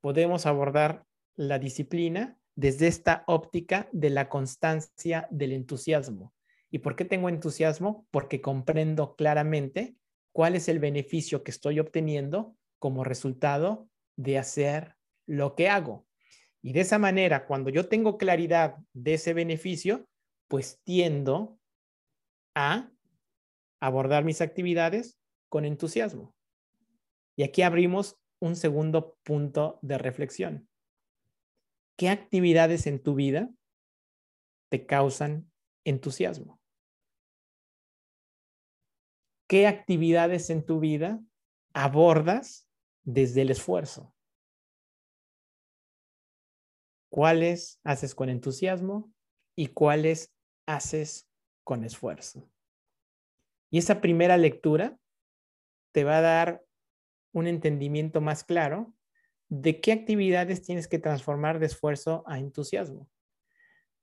podemos 0.00 0.46
abordar 0.46 1.04
la 1.34 1.58
disciplina 1.58 2.38
desde 2.54 2.86
esta 2.86 3.24
óptica 3.26 3.88
de 3.92 4.10
la 4.10 4.28
constancia 4.28 5.26
del 5.30 5.52
entusiasmo. 5.52 6.32
¿Y 6.70 6.78
por 6.78 6.96
qué 6.96 7.04
tengo 7.04 7.28
entusiasmo? 7.28 8.06
Porque 8.10 8.40
comprendo 8.40 9.14
claramente 9.16 9.96
cuál 10.32 10.56
es 10.56 10.68
el 10.68 10.78
beneficio 10.78 11.42
que 11.42 11.50
estoy 11.50 11.78
obteniendo 11.78 12.56
como 12.78 13.04
resultado 13.04 13.88
de 14.16 14.38
hacer 14.38 14.96
lo 15.26 15.54
que 15.54 15.68
hago. 15.68 16.06
Y 16.62 16.72
de 16.72 16.80
esa 16.80 16.98
manera, 16.98 17.46
cuando 17.46 17.70
yo 17.70 17.88
tengo 17.88 18.18
claridad 18.18 18.76
de 18.92 19.14
ese 19.14 19.34
beneficio, 19.34 20.08
pues 20.48 20.80
tiendo 20.84 21.58
a 22.54 22.90
abordar 23.80 24.24
mis 24.24 24.40
actividades 24.40 25.18
con 25.48 25.64
entusiasmo. 25.64 26.34
Y 27.36 27.42
aquí 27.42 27.62
abrimos 27.62 28.16
un 28.40 28.56
segundo 28.56 29.18
punto 29.24 29.78
de 29.82 29.98
reflexión. 29.98 30.68
¿Qué 31.96 32.08
actividades 32.08 32.86
en 32.86 33.02
tu 33.02 33.14
vida 33.14 33.50
te 34.70 34.86
causan 34.86 35.50
entusiasmo? 35.84 36.61
¿Qué 39.52 39.66
actividades 39.66 40.48
en 40.48 40.64
tu 40.64 40.80
vida 40.80 41.20
abordas 41.74 42.66
desde 43.04 43.42
el 43.42 43.50
esfuerzo? 43.50 44.14
¿Cuáles 47.10 47.78
haces 47.84 48.14
con 48.14 48.30
entusiasmo 48.30 49.12
y 49.54 49.66
cuáles 49.66 50.34
haces 50.64 51.28
con 51.64 51.84
esfuerzo? 51.84 52.50
Y 53.68 53.76
esa 53.76 54.00
primera 54.00 54.38
lectura 54.38 54.98
te 55.92 56.04
va 56.04 56.16
a 56.16 56.22
dar 56.22 56.64
un 57.34 57.46
entendimiento 57.46 58.22
más 58.22 58.44
claro 58.44 58.94
de 59.50 59.82
qué 59.82 59.92
actividades 59.92 60.62
tienes 60.62 60.88
que 60.88 60.98
transformar 60.98 61.58
de 61.58 61.66
esfuerzo 61.66 62.24
a 62.26 62.38
entusiasmo. 62.38 63.06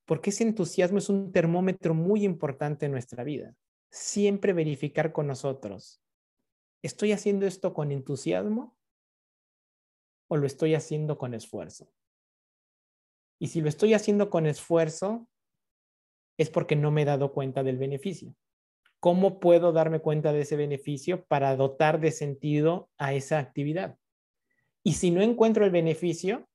Porque 0.06 0.30
ese 0.30 0.44
entusiasmo 0.44 1.00
es 1.00 1.10
un 1.10 1.32
termómetro 1.32 1.96
muy 1.96 2.24
importante 2.24 2.86
en 2.86 2.92
nuestra 2.92 3.24
vida. 3.24 3.56
Siempre 3.92 4.54
verificar 4.54 5.12
con 5.12 5.28
nosotros, 5.28 6.02
¿estoy 6.82 7.12
haciendo 7.12 7.48
esto 7.48 7.74
con 7.74 7.92
entusiasmo 7.92 8.78
o 10.28 10.38
lo 10.38 10.46
estoy 10.46 10.76
haciendo 10.76 11.18
con 11.18 11.34
esfuerzo? 11.34 11.92
Y 13.40 13.48
si 13.48 13.62
lo 13.62 13.70
estoy 13.70 13.94
haciendo 13.94 14.30
con 14.30 14.46
esfuerzo, 14.46 15.28
es 16.38 16.50
porque 16.50 16.76
no 16.76 16.92
me 16.92 17.02
he 17.02 17.06
dado 17.06 17.34
cuenta 17.34 17.64
del 17.64 17.78
beneficio. 17.78 18.36
¿Cómo 19.00 19.40
puedo 19.40 19.72
darme 19.72 20.00
cuenta 20.00 20.34
de 20.34 20.42
ese 20.42 20.58
beneficio 20.58 21.26
para 21.26 21.56
dotar 21.56 22.00
de 22.00 22.12
sentido 22.12 22.90
a 22.98 23.14
esa 23.14 23.40
actividad? 23.40 23.98
Y 24.84 24.94
si 24.94 25.12
no 25.12 25.22
encuentro 25.22 25.66
el 25.66 25.72
beneficio, 25.72 26.48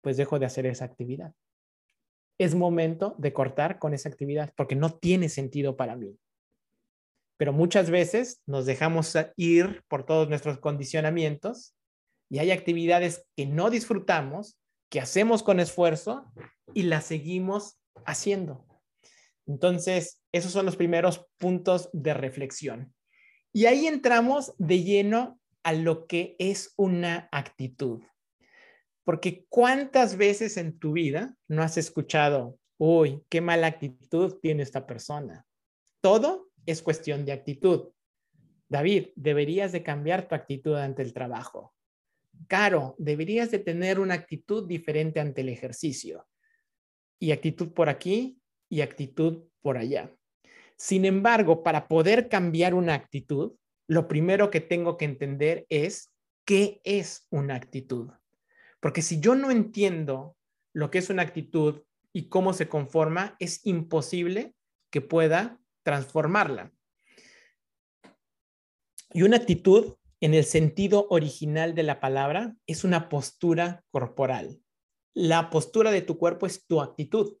pues 0.00 0.16
dejo 0.16 0.38
de 0.38 0.46
hacer 0.46 0.66
esa 0.66 0.86
actividad. 0.86 1.34
Es 2.38 2.54
momento 2.54 3.14
de 3.18 3.32
cortar 3.32 3.78
con 3.78 3.94
esa 3.94 4.08
actividad 4.08 4.52
porque 4.56 4.76
no 4.76 4.90
tiene 4.90 5.28
sentido 5.28 5.76
para 5.76 5.96
mí. 5.96 6.18
Pero 7.38 7.52
muchas 7.52 7.90
veces 7.90 8.42
nos 8.46 8.66
dejamos 8.66 9.14
ir 9.36 9.82
por 9.88 10.06
todos 10.06 10.28
nuestros 10.28 10.58
condicionamientos 10.58 11.74
y 12.30 12.38
hay 12.38 12.50
actividades 12.50 13.26
que 13.36 13.46
no 13.46 13.70
disfrutamos, 13.70 14.58
que 14.90 15.00
hacemos 15.00 15.42
con 15.42 15.60
esfuerzo 15.60 16.32
y 16.74 16.84
las 16.84 17.04
seguimos 17.04 17.78
haciendo. 18.06 18.66
Entonces, 19.46 20.20
esos 20.32 20.52
son 20.52 20.66
los 20.66 20.76
primeros 20.76 21.26
puntos 21.38 21.88
de 21.92 22.14
reflexión. 22.14 22.94
Y 23.52 23.66
ahí 23.66 23.86
entramos 23.86 24.54
de 24.58 24.82
lleno 24.82 25.40
a 25.62 25.72
lo 25.72 26.06
que 26.06 26.36
es 26.38 26.72
una 26.76 27.28
actitud. 27.32 28.02
Porque 29.06 29.46
cuántas 29.48 30.16
veces 30.16 30.56
en 30.56 30.80
tu 30.80 30.90
vida 30.90 31.36
no 31.46 31.62
has 31.62 31.76
escuchado, 31.76 32.58
uy, 32.76 33.22
qué 33.28 33.40
mala 33.40 33.68
actitud 33.68 34.40
tiene 34.42 34.64
esta 34.64 34.84
persona. 34.84 35.46
Todo 36.00 36.48
es 36.66 36.82
cuestión 36.82 37.24
de 37.24 37.30
actitud. 37.30 37.92
David, 38.68 39.10
deberías 39.14 39.70
de 39.70 39.84
cambiar 39.84 40.26
tu 40.26 40.34
actitud 40.34 40.74
ante 40.74 41.02
el 41.02 41.12
trabajo. 41.12 41.72
Caro, 42.48 42.96
deberías 42.98 43.52
de 43.52 43.60
tener 43.60 44.00
una 44.00 44.14
actitud 44.14 44.66
diferente 44.66 45.20
ante 45.20 45.42
el 45.42 45.50
ejercicio. 45.50 46.26
Y 47.20 47.30
actitud 47.30 47.72
por 47.72 47.88
aquí 47.88 48.40
y 48.68 48.80
actitud 48.80 49.44
por 49.62 49.78
allá. 49.78 50.12
Sin 50.76 51.04
embargo, 51.04 51.62
para 51.62 51.86
poder 51.86 52.28
cambiar 52.28 52.74
una 52.74 52.94
actitud, 52.94 53.54
lo 53.86 54.08
primero 54.08 54.50
que 54.50 54.60
tengo 54.60 54.96
que 54.96 55.04
entender 55.04 55.64
es 55.68 56.12
qué 56.44 56.80
es 56.82 57.28
una 57.30 57.54
actitud. 57.54 58.10
Porque 58.86 59.02
si 59.02 59.18
yo 59.18 59.34
no 59.34 59.50
entiendo 59.50 60.36
lo 60.72 60.92
que 60.92 60.98
es 60.98 61.10
una 61.10 61.22
actitud 61.22 61.82
y 62.12 62.28
cómo 62.28 62.52
se 62.52 62.68
conforma, 62.68 63.34
es 63.40 63.66
imposible 63.66 64.54
que 64.92 65.00
pueda 65.00 65.60
transformarla. 65.82 66.72
Y 69.10 69.22
una 69.22 69.38
actitud, 69.38 69.96
en 70.20 70.34
el 70.34 70.44
sentido 70.44 71.08
original 71.10 71.74
de 71.74 71.82
la 71.82 71.98
palabra, 71.98 72.54
es 72.68 72.84
una 72.84 73.08
postura 73.08 73.84
corporal. 73.90 74.62
La 75.14 75.50
postura 75.50 75.90
de 75.90 76.02
tu 76.02 76.16
cuerpo 76.16 76.46
es 76.46 76.64
tu 76.64 76.80
actitud. 76.80 77.38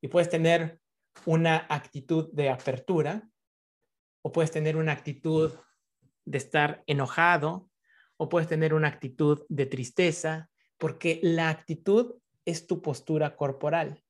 Y 0.00 0.08
puedes 0.08 0.30
tener 0.30 0.80
una 1.26 1.66
actitud 1.68 2.32
de 2.32 2.48
apertura 2.48 3.28
o 4.22 4.32
puedes 4.32 4.52
tener 4.52 4.78
una 4.78 4.92
actitud 4.92 5.52
de 6.24 6.38
estar 6.38 6.82
enojado 6.86 7.68
o 8.16 8.30
puedes 8.30 8.48
tener 8.48 8.72
una 8.72 8.88
actitud 8.88 9.44
de 9.50 9.66
tristeza 9.66 10.48
porque 10.78 11.20
la 11.22 11.50
actitud 11.50 12.14
es 12.44 12.66
tu 12.66 12.80
postura 12.80 13.36
corporal. 13.36 14.02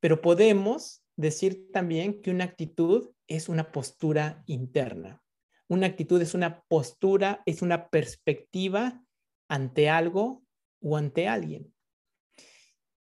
Pero 0.00 0.20
podemos 0.20 1.04
decir 1.16 1.70
también 1.72 2.22
que 2.22 2.30
una 2.30 2.44
actitud 2.44 3.10
es 3.26 3.48
una 3.48 3.72
postura 3.72 4.42
interna. 4.46 5.22
Una 5.68 5.86
actitud 5.86 6.20
es 6.20 6.34
una 6.34 6.62
postura, 6.68 7.42
es 7.46 7.62
una 7.62 7.88
perspectiva 7.88 9.04
ante 9.48 9.88
algo 9.88 10.44
o 10.80 10.96
ante 10.96 11.28
alguien. 11.28 11.74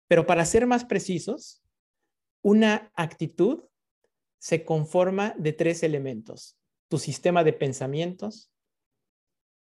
Pero 0.07 0.25
para 0.25 0.45
ser 0.45 0.67
más 0.67 0.85
precisos, 0.85 1.63
una 2.41 2.91
actitud 2.95 3.63
se 4.37 4.63
conforma 4.63 5.33
de 5.37 5.53
tres 5.53 5.81
elementos. 5.81 6.57
Tu 6.87 6.99
sistema 6.99 7.43
de 7.43 7.53
pensamientos, 7.53 8.51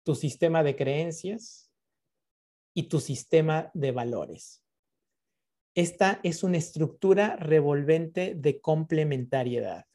tu 0.03 0.15
sistema 0.15 0.63
de 0.63 0.75
creencias 0.75 1.70
y 2.73 2.83
tu 2.83 2.99
sistema 2.99 3.71
de 3.73 3.91
valores. 3.91 4.63
Esta 5.75 6.19
es 6.23 6.43
una 6.43 6.57
estructura 6.57 7.37
revolvente 7.37 8.35
de 8.35 8.59
complementariedad, 8.59 9.85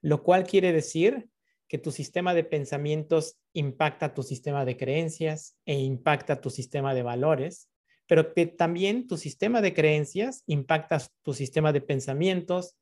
lo 0.00 0.22
cual 0.22 0.44
quiere 0.44 0.72
decir 0.72 1.28
que 1.68 1.78
tu 1.78 1.92
sistema 1.92 2.34
de 2.34 2.42
pensamientos 2.42 3.38
impacta 3.52 4.12
tu 4.12 4.22
sistema 4.22 4.64
de 4.64 4.76
creencias 4.76 5.56
e 5.66 5.78
impacta 5.78 6.40
tu 6.40 6.50
sistema 6.50 6.94
de 6.94 7.02
valores, 7.02 7.70
pero 8.06 8.34
que 8.34 8.46
también 8.46 9.06
tu 9.06 9.16
sistema 9.16 9.62
de 9.62 9.72
creencias 9.72 10.42
impacta 10.46 11.00
tu 11.22 11.32
sistema 11.32 11.72
de 11.72 11.80
pensamientos 11.80 12.76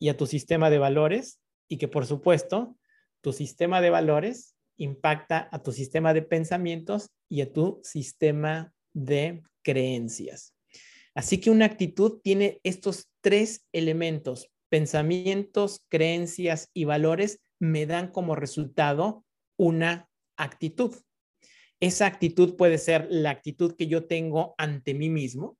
y 0.00 0.08
a 0.08 0.16
tu 0.16 0.26
sistema 0.26 0.68
de 0.68 0.78
valores 0.78 1.40
y 1.68 1.78
que 1.78 1.86
por 1.86 2.06
supuesto 2.06 2.76
tu 3.20 3.32
sistema 3.32 3.80
de 3.80 3.90
valores 3.90 4.56
impacta 4.76 5.48
a 5.52 5.62
tu 5.62 5.70
sistema 5.70 6.12
de 6.12 6.22
pensamientos 6.22 7.10
y 7.28 7.42
a 7.42 7.52
tu 7.52 7.80
sistema 7.84 8.73
de 8.94 9.42
creencias. 9.62 10.54
Así 11.14 11.38
que 11.38 11.50
una 11.50 11.66
actitud 11.66 12.20
tiene 12.22 12.60
estos 12.64 13.10
tres 13.20 13.66
elementos, 13.72 14.50
pensamientos, 14.68 15.84
creencias 15.88 16.70
y 16.74 16.84
valores, 16.84 17.40
me 17.60 17.86
dan 17.86 18.10
como 18.10 18.34
resultado 18.34 19.24
una 19.56 20.08
actitud. 20.36 20.94
Esa 21.80 22.06
actitud 22.06 22.56
puede 22.56 22.78
ser 22.78 23.06
la 23.10 23.30
actitud 23.30 23.76
que 23.76 23.86
yo 23.86 24.06
tengo 24.06 24.54
ante 24.58 24.94
mí 24.94 25.10
mismo 25.10 25.58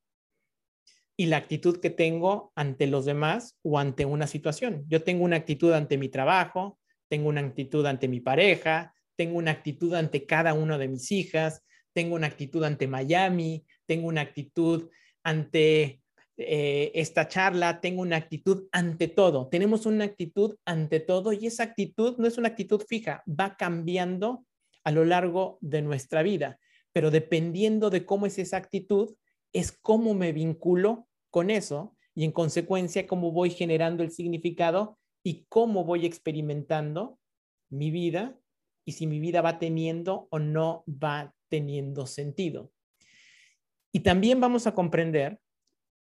y 1.17 1.27
la 1.27 1.37
actitud 1.37 1.81
que 1.81 1.91
tengo 1.91 2.53
ante 2.57 2.87
los 2.87 3.05
demás 3.05 3.57
o 3.63 3.79
ante 3.79 4.05
una 4.05 4.27
situación. 4.27 4.85
Yo 4.89 5.03
tengo 5.03 5.25
una 5.25 5.37
actitud 5.37 5.73
ante 5.73 5.99
mi 5.99 6.09
trabajo, 6.09 6.79
tengo 7.09 7.29
una 7.29 7.41
actitud 7.41 7.87
ante 7.87 8.09
mi 8.09 8.21
pareja, 8.21 8.95
tengo 9.17 9.39
una 9.39 9.53
actitud 9.53 9.95
ante 9.95 10.27
cada 10.27 10.55
una 10.55 10.79
de 10.79 10.89
mis 10.89 11.13
hijas, 11.13 11.63
tengo 11.95 12.17
una 12.17 12.27
actitud 12.27 12.63
ante 12.65 12.87
Miami, 12.87 13.65
tengo 13.87 14.09
una 14.09 14.21
actitud 14.21 14.91
ante 15.23 16.03
eh, 16.37 16.91
esta 16.95 17.29
charla, 17.29 17.81
tengo 17.81 18.03
una 18.03 18.17
actitud 18.17 18.69
ante 18.73 19.09
todo. 19.09 19.49
Tenemos 19.49 19.87
una 19.87 20.05
actitud 20.05 20.57
ante 20.65 21.01
todo 21.01 21.33
y 21.33 21.47
esa 21.47 21.63
actitud 21.63 22.17
no 22.19 22.27
es 22.27 22.37
una 22.37 22.49
actitud 22.49 22.83
fija, 22.87 23.23
va 23.29 23.57
cambiando 23.57 24.45
a 24.83 24.91
lo 24.91 25.05
largo 25.05 25.59
de 25.61 25.81
nuestra 25.81 26.23
vida, 26.23 26.59
pero 26.93 27.11
dependiendo 27.11 27.89
de 27.89 28.05
cómo 28.05 28.27
es 28.27 28.39
esa 28.39 28.57
actitud, 28.59 29.15
es 29.53 29.73
cómo 29.73 30.15
me 30.15 30.33
vinculo 30.33 31.09
con 31.31 31.49
eso 31.49 31.97
y 32.15 32.25
en 32.25 32.33
consecuencia 32.33 33.07
cómo 33.07 33.31
voy 33.31 33.51
generando 33.51 34.03
el 34.03 34.11
significado 34.11 34.99
y 35.23 35.47
cómo 35.49 35.85
voy 35.85 36.05
experimentando 36.05 37.19
mi 37.71 37.91
vida 37.91 38.39
y 38.85 38.93
si 38.93 39.07
mi 39.07 39.21
vida 39.21 39.41
va 39.41 39.59
teniendo 39.59 40.29
o 40.31 40.39
no 40.39 40.85
va 40.87 41.33
teniendo 41.49 42.07
sentido. 42.07 42.73
Y 43.93 44.01
también 44.01 44.41
vamos 44.41 44.67
a 44.67 44.75
comprender 44.75 45.41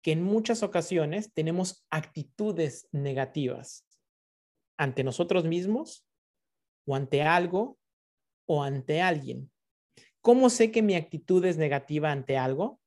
que 0.02 0.12
en 0.12 0.23
muchas 0.23 0.63
ocasiones 0.63 1.34
tenemos 1.34 1.86
actitudes 1.89 2.88
negativas 2.91 3.88
ante 4.78 5.04
nosotros 5.04 5.45
mismos 5.45 6.08
o 6.86 6.95
ante 6.95 7.21
algo 7.21 7.78
o 8.45 8.63
ante 8.63 9.02
alguien. 9.02 9.52
¿Cómo 10.21 10.49
sé 10.49 10.71
que 10.71 10.82
mi 10.82 10.95
actitud 10.95 11.43
es 11.45 11.58
negativa 11.58 12.12
ante 12.12 12.38
algo? 12.38 12.80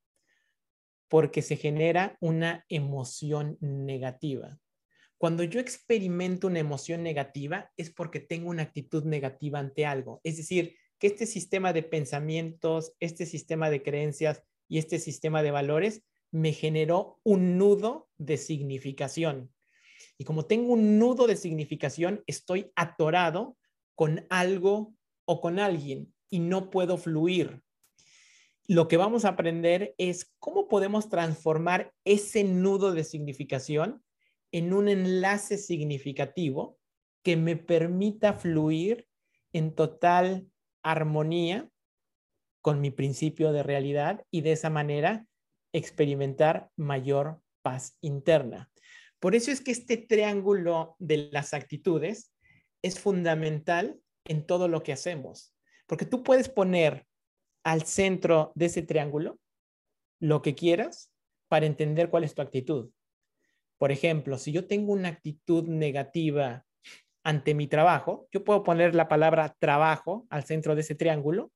Porque 1.09 1.43
se 1.43 1.57
genera 1.57 2.17
una 2.21 2.65
emoción 2.69 3.59
negativa. 3.61 4.59
Cuando 5.19 5.45
yo 5.45 5.61
experimento 5.61 6.49
una 6.49 6.59
emoción 6.59 7.03
negativa 7.03 7.71
es 7.77 7.91
porque 7.91 8.21
tengo 8.21 8.51
una 8.51 8.63
actitud 8.63 9.05
negativa 9.05 9.59
ante 9.59 9.87
algo. 9.87 10.21
Es 10.25 10.37
decir, 10.37 10.77
que 11.03 11.09
este 11.09 11.27
sistema 11.27 11.73
de 11.73 11.83
pensamientos, 11.83 12.93
este 13.01 13.27
sistema 13.27 13.71
de 13.71 13.83
creencias 13.83 14.45
y 14.69 14.79
este 14.79 15.01
sistema 15.01 15.43
de 15.43 15.51
valores 15.51 16.05
me 16.31 16.53
generó 16.53 17.19
un 17.25 17.59
nudo 17.59 18.09
de 18.19 18.37
significación. 18.37 19.53
Y 20.17 20.23
como 20.23 20.47
tengo 20.47 20.75
un 20.75 21.01
nudo 21.01 21.27
de 21.27 21.35
significación, 21.35 22.23
estoy 22.29 22.71
atorado 22.77 23.57
con 23.97 24.29
algo 24.31 24.95
o 25.25 25.41
con 25.41 25.59
alguien 25.59 26.15
y 26.31 26.39
no 26.39 26.71
puedo 26.71 26.97
fluir. 26.97 27.65
Lo 28.69 28.87
que 28.87 28.97
vamos 28.97 29.25
a 29.25 29.31
aprender 29.31 29.97
es 29.99 30.33
cómo 30.39 30.69
podemos 30.69 31.09
transformar 31.09 31.93
ese 32.05 32.45
nudo 32.45 32.93
de 32.93 33.03
significación 33.03 34.05
en 34.53 34.73
un 34.73 34.89
enlace 34.89 35.59
significativo 35.59 36.79
que 37.25 37.37
me 37.37 37.57
permita 37.57 38.35
fluir 38.35 39.09
en 39.53 39.75
total 39.75 40.47
armonía 40.83 41.69
con 42.61 42.81
mi 42.81 42.91
principio 42.91 43.53
de 43.53 43.63
realidad 43.63 44.25
y 44.31 44.43
de 44.43 44.53
esa 44.53 44.71
manera 44.71 45.27
experimentar 45.73 46.71
mayor 46.77 47.41
paz 47.63 47.97
interna. 48.01 48.71
Por 49.19 49.35
eso 49.35 49.51
es 49.51 49.61
que 49.61 49.71
este 49.71 49.97
triángulo 49.97 50.97
de 50.99 51.29
las 51.33 51.55
actitudes 51.55 52.33
es 52.83 52.99
fundamental 52.99 54.01
en 54.25 54.47
todo 54.47 54.69
lo 54.69 54.83
que 54.83 54.93
hacemos, 54.93 55.55
porque 55.87 56.07
tú 56.07 56.23
puedes 56.23 56.49
poner 56.49 57.07
al 57.65 57.83
centro 57.83 58.53
de 58.55 58.67
ese 58.67 58.83
triángulo 58.83 59.39
lo 60.21 60.43
que 60.43 60.55
quieras 60.55 61.13
para 61.49 61.67
entender 61.67 62.11
cuál 62.11 62.25
es 62.25 62.35
tu 62.35 62.43
actitud. 62.43 62.91
Por 63.79 63.93
ejemplo, 63.93 64.39
si 64.39 64.53
yo 64.53 64.67
tengo 64.67 64.93
una 64.93 65.09
actitud 65.09 65.69
negativa 65.69 66.65
ante 67.25 67.55
mi 67.55 67.69
trabajo, 67.69 68.29
yo 68.33 68.45
puedo 68.45 68.63
poner 68.63 68.95
la 68.95 69.09
palabra 69.09 69.55
trabajo 69.59 70.27
al 70.31 70.45
centro 70.45 70.75
de 70.75 70.81
ese 70.81 70.95
triángulo 70.95 71.53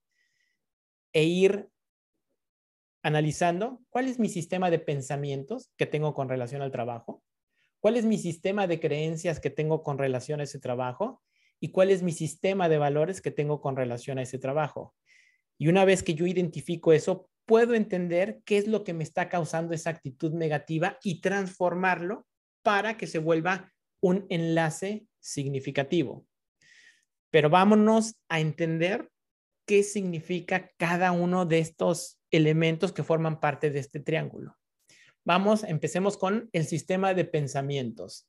e 1.13 1.25
ir 1.25 1.69
analizando 3.03 3.81
cuál 3.89 4.09
es 4.09 4.19
mi 4.19 4.29
sistema 4.29 4.71
de 4.71 4.79
pensamientos 4.79 5.71
que 5.77 5.87
tengo 5.87 6.15
con 6.15 6.29
relación 6.29 6.63
al 6.63 6.73
trabajo, 6.73 7.23
cuál 7.81 7.97
es 7.97 8.05
mi 8.05 8.19
sistema 8.19 8.67
de 8.67 8.81
creencias 8.81 9.41
que 9.41 9.51
tengo 9.51 9.83
con 9.83 9.99
relación 9.99 10.41
a 10.41 10.45
ese 10.45 10.59
trabajo 10.59 11.23
y 11.61 11.71
cuál 11.71 11.91
es 11.91 12.03
mi 12.03 12.13
sistema 12.13 12.69
de 12.69 12.79
valores 12.79 13.21
que 13.21 13.31
tengo 13.31 13.61
con 13.61 13.77
relación 13.77 14.19
a 14.19 14.23
ese 14.23 14.39
trabajo. 14.39 14.95
Y 15.59 15.69
una 15.69 15.85
vez 15.85 16.03
que 16.03 16.15
yo 16.15 16.27
identifico 16.27 16.93
eso, 16.93 17.29
puedo 17.47 17.75
entender 17.75 18.41
qué 18.45 18.59
es 18.59 18.67
lo 18.67 18.85
que 18.85 18.93
me 18.93 19.05
está 19.05 19.29
causando 19.29 19.73
esa 19.73 19.91
actitud 19.91 20.33
negativa 20.33 20.99
y 21.03 21.21
transformarlo 21.21 22.27
para 22.63 22.97
que 22.97 23.07
se 23.07 23.19
vuelva 23.21 23.73
un 24.01 24.27
enlace 24.29 25.07
significativo. 25.27 26.25
Pero 27.31 27.51
vámonos 27.51 28.15
a 28.29 28.41
entender 28.41 29.11
qué 29.67 29.83
significa 29.83 30.71
cada 30.77 31.13
uno 31.13 31.45
de 31.45 31.59
estos 31.59 32.19
elementos 32.31 32.93
que 32.93 33.03
forman 33.03 33.41
parte 33.41 33.71
de 33.71 33.81
este 33.81 34.01
triángulo. 34.01 34.57
Vamos, 35.25 35.65
empecemos 35.65 36.17
con 36.17 36.49
el 36.53 36.67
sistema 36.67 37.13
de 37.13 37.25
pensamientos. 37.25 38.29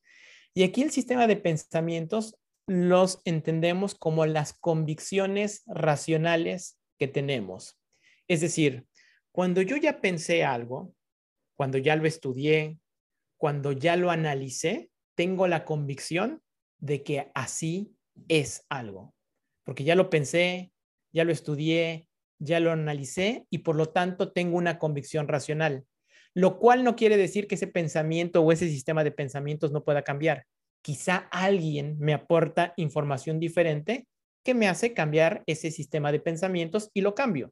Y 0.55 0.63
aquí 0.63 0.81
el 0.81 0.91
sistema 0.91 1.27
de 1.27 1.35
pensamientos 1.35 2.35
los 2.65 3.21
entendemos 3.23 3.93
como 3.93 4.25
las 4.25 4.53
convicciones 4.53 5.63
racionales 5.67 6.79
que 6.97 7.07
tenemos. 7.07 7.79
Es 8.27 8.41
decir, 8.41 8.87
cuando 9.31 9.61
yo 9.61 9.77
ya 9.77 10.01
pensé 10.01 10.43
algo, 10.43 10.95
cuando 11.55 11.77
ya 11.77 11.95
lo 11.95 12.07
estudié, 12.07 12.79
cuando 13.37 13.71
ya 13.71 13.95
lo 13.95 14.09
analicé, 14.09 14.89
tengo 15.15 15.47
la 15.47 15.63
convicción 15.63 16.41
de 16.79 17.03
que 17.03 17.31
así 17.33 17.95
es 18.27 18.65
algo. 18.69 19.13
Porque 19.63 19.83
ya 19.83 19.95
lo 19.95 20.09
pensé, 20.09 20.71
ya 21.11 21.23
lo 21.23 21.31
estudié, 21.31 22.07
ya 22.39 22.59
lo 22.59 22.71
analicé 22.71 23.45
y 23.49 23.59
por 23.59 23.75
lo 23.75 23.87
tanto 23.87 24.31
tengo 24.31 24.57
una 24.57 24.79
convicción 24.79 25.27
racional. 25.27 25.85
Lo 26.33 26.59
cual 26.59 26.83
no 26.83 26.95
quiere 26.95 27.17
decir 27.17 27.47
que 27.47 27.55
ese 27.55 27.67
pensamiento 27.67 28.41
o 28.41 28.51
ese 28.51 28.67
sistema 28.67 29.03
de 29.03 29.11
pensamientos 29.11 29.71
no 29.71 29.83
pueda 29.83 30.03
cambiar 30.03 30.45
quizá 30.87 31.27
alguien 31.31 31.97
me 31.99 32.13
aporta 32.13 32.73
información 32.77 33.41
diferente 33.41 34.07
que 34.41 34.53
me 34.53 34.69
hace 34.69 34.93
cambiar 34.93 35.43
ese 35.45 35.69
sistema 35.69 36.13
de 36.13 36.21
pensamientos 36.21 36.91
y 36.93 37.01
lo 37.01 37.13
cambio. 37.13 37.51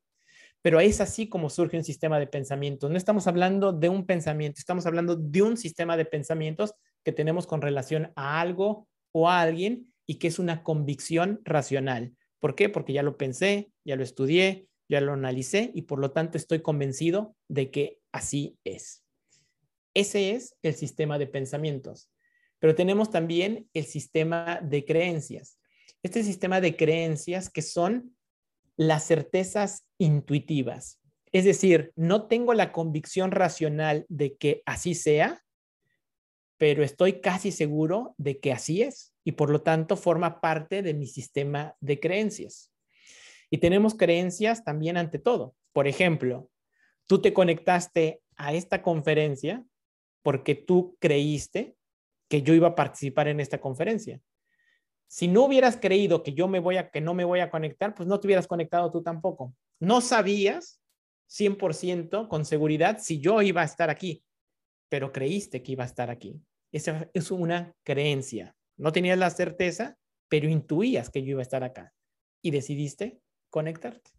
Pero 0.62 0.80
es 0.80 1.02
así 1.02 1.28
como 1.28 1.50
surge 1.50 1.76
un 1.76 1.84
sistema 1.84 2.18
de 2.18 2.28
pensamientos. 2.28 2.90
No 2.90 2.96
estamos 2.96 3.28
hablando 3.28 3.74
de 3.74 3.90
un 3.90 4.06
pensamiento, 4.06 4.60
estamos 4.60 4.86
hablando 4.86 5.18
de 5.18 5.42
un 5.42 5.58
sistema 5.58 5.98
de 5.98 6.06
pensamientos 6.06 6.76
que 7.04 7.12
tenemos 7.12 7.46
con 7.46 7.62
relación 7.62 8.14
a 8.16 8.40
algo 8.40 8.88
o 9.18 9.30
a 9.30 9.40
alguien 9.40 9.94
y 10.06 10.16
que 10.16 10.28
es 10.28 10.40
una 10.40 10.62
convicción 10.62 11.40
racional. 11.46 12.14
¿Por 12.42 12.54
qué? 12.54 12.68
Porque 12.68 12.92
ya 12.92 13.02
lo 13.02 13.16
pensé, 13.16 13.72
ya 13.86 13.96
lo 13.96 14.04
estudié, 14.04 14.68
ya 14.90 15.00
lo 15.00 15.14
analicé 15.14 15.72
y 15.74 15.84
por 15.84 16.00
lo 16.00 16.12
tanto 16.12 16.38
estoy 16.38 16.62
convencido 16.62 17.34
de 17.48 17.72
que 17.72 18.00
así 18.12 18.58
es. 18.66 19.06
Ese 19.94 20.32
es 20.32 20.58
el 20.64 20.76
sistema 20.76 21.18
de 21.18 21.28
pensamientos. 21.28 22.12
Pero 22.60 22.76
tenemos 22.76 23.10
también 23.10 23.70
el 23.74 23.86
sistema 23.86 24.60
de 24.62 24.84
creencias. 24.84 25.60
Este 26.04 26.22
sistema 26.22 26.60
de 26.60 26.76
creencias 26.76 27.50
que 27.50 27.62
son 27.62 28.18
las 28.76 29.06
certezas 29.08 29.88
intuitivas. 29.98 31.00
Es 31.32 31.46
decir, 31.46 31.94
no 31.96 32.28
tengo 32.28 32.54
la 32.54 32.74
convicción 32.74 33.32
racional 33.32 34.06
de 34.10 34.36
que 34.36 34.62
así 34.66 34.94
sea, 34.94 35.42
pero 36.58 36.84
estoy 36.84 37.20
casi 37.22 37.52
seguro 37.52 38.16
de 38.18 38.40
que 38.40 38.52
así 38.52 38.82
es 38.82 39.14
y 39.24 39.34
por 39.34 39.50
lo 39.50 39.62
tanto 39.62 39.98
forma 39.98 40.42
parte 40.42 40.82
de 40.82 40.94
mi 40.94 41.08
sistema 41.08 41.76
de 41.80 42.00
creencias. 42.00 42.72
Y 43.50 43.60
tenemos 43.60 43.96
creencias 43.96 44.64
también 44.64 44.98
ante 44.98 45.20
todo. 45.20 45.56
Por 45.74 45.88
ejemplo, 45.88 46.50
tú 47.08 47.22
te 47.22 47.34
conectaste 47.34 48.22
a 48.38 48.54
esta 48.54 48.82
conferencia 48.82 49.64
porque 50.24 50.56
tú 50.56 50.98
creíste 51.00 51.76
que 52.28 52.42
yo 52.42 52.54
iba 52.54 52.70
a 52.70 52.76
participar 52.76 53.28
en 53.28 53.40
esta 53.40 53.60
conferencia. 53.60 54.20
Si 55.08 55.28
no 55.28 55.46
hubieras 55.46 55.78
creído 55.78 56.24
que 56.24 56.34
yo 56.34 56.48
me 56.48 56.60
voy 56.60 56.78
a 56.78 56.90
que 56.90 57.02
no 57.02 57.14
me 57.14 57.24
voy 57.24 57.40
a 57.40 57.52
conectar, 57.52 57.94
pues 57.94 58.08
no 58.08 58.20
te 58.20 58.28
hubieras 58.28 58.48
conectado 58.48 58.92
tú 58.92 59.04
tampoco. 59.04 59.54
No 59.80 60.02
sabías 60.02 60.82
100% 61.30 62.28
con 62.28 62.46
seguridad 62.46 62.98
si 63.00 63.20
yo 63.20 63.42
iba 63.42 63.62
a 63.62 63.66
estar 63.66 63.90
aquí, 63.90 64.25
pero 64.90 65.12
creíste 65.12 65.64
que 65.64 65.74
iba 65.74 65.84
a 65.84 65.88
estar 65.88 66.10
aquí. 66.10 66.42
Esa 66.72 67.10
es 67.14 67.32
una 67.32 67.74
creencia. 67.84 68.56
No 68.78 68.92
tenías 68.92 69.18
la 69.18 69.30
certeza, 69.30 69.98
pero 70.30 70.50
intuías 70.50 71.10
que 71.10 71.24
yo 71.24 71.32
iba 71.32 71.40
a 71.40 71.44
estar 71.44 71.64
acá 71.64 71.94
y 72.42 72.52
decidiste 72.52 73.20
conectarte. 73.50 74.12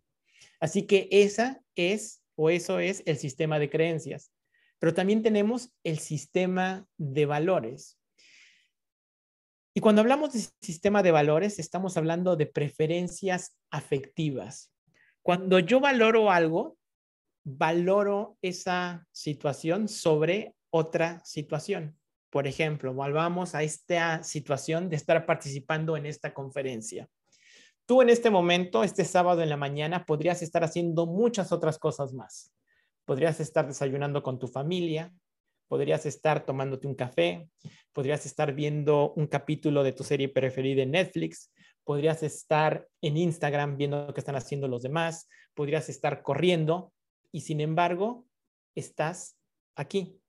Así 0.61 0.87
que 0.87 1.09
esa 1.11 1.63
es 1.75 2.23
o 2.35 2.51
eso 2.51 2.79
es 2.79 3.03
el 3.07 3.17
sistema 3.17 3.59
de 3.59 3.71
creencias. 3.71 4.33
Pero 4.79 4.95
también 4.95 5.23
tenemos 5.23 5.73
el 5.85 5.99
sistema 5.99 6.87
de 6.99 7.27
valores. 7.27 7.99
Y 9.75 9.81
cuando 9.81 10.01
hablamos 10.01 10.33
de 10.33 10.41
sistema 10.63 11.03
de 11.03 11.11
valores, 11.11 11.59
estamos 11.59 11.97
hablando 11.97 12.37
de 12.37 12.47
preferencias 12.47 13.57
afectivas. 13.71 14.73
Cuando 15.23 15.59
yo 15.59 15.81
valoro 15.81 16.31
algo, 16.31 16.79
valoro 17.45 18.39
esa 18.43 19.07
situación 19.13 19.89
sobre 19.89 20.56
otra 20.77 21.23
situación. 21.25 21.97
Por 22.31 22.47
ejemplo, 22.47 22.93
volvamos 22.93 23.55
a 23.55 23.63
esta 23.63 24.23
situación 24.23 24.91
de 24.91 24.97
estar 24.97 25.25
participando 25.25 25.97
en 25.97 26.07
esta 26.07 26.35
conferencia. 26.35 27.09
Tú 27.87 28.03
en 28.03 28.11
este 28.11 28.31
momento, 28.31 28.85
este 28.85 29.05
sábado 29.05 29.43
en 29.43 29.49
la 29.49 29.57
mañana, 29.57 30.05
podrías 30.05 30.43
estar 30.43 30.65
haciendo 30.65 31.07
muchas 31.07 31.53
otras 31.53 31.79
cosas 31.79 32.13
más. 32.13 32.53
Podrías 33.05 33.41
estar 33.41 33.67
desayunando 33.67 34.23
con 34.23 34.39
tu 34.39 34.49
familia, 34.49 35.15
podrías 35.69 36.05
estar 36.05 36.45
tomándote 36.45 36.87
un 36.87 36.95
café, 36.95 37.49
podrías 37.93 38.27
estar 38.27 38.53
viendo 38.53 39.13
un 39.15 39.27
capítulo 39.29 39.83
de 39.83 39.93
tu 39.93 40.05
serie 40.05 40.29
preferida 40.29 40.83
en 40.83 40.91
Netflix, 40.91 41.53
podrías 41.85 42.23
estar 42.23 42.89
en 43.01 43.17
Instagram 43.17 43.77
viendo 43.77 44.13
qué 44.13 44.21
están 44.21 44.37
haciendo 44.37 44.67
los 44.69 44.83
demás, 44.83 45.29
podrías 45.55 45.89
estar 45.89 46.23
corriendo 46.23 46.93
y 47.33 47.43
sin 47.43 47.61
embargo 47.61 48.27
estás 48.75 49.39
aquí. 49.77 50.21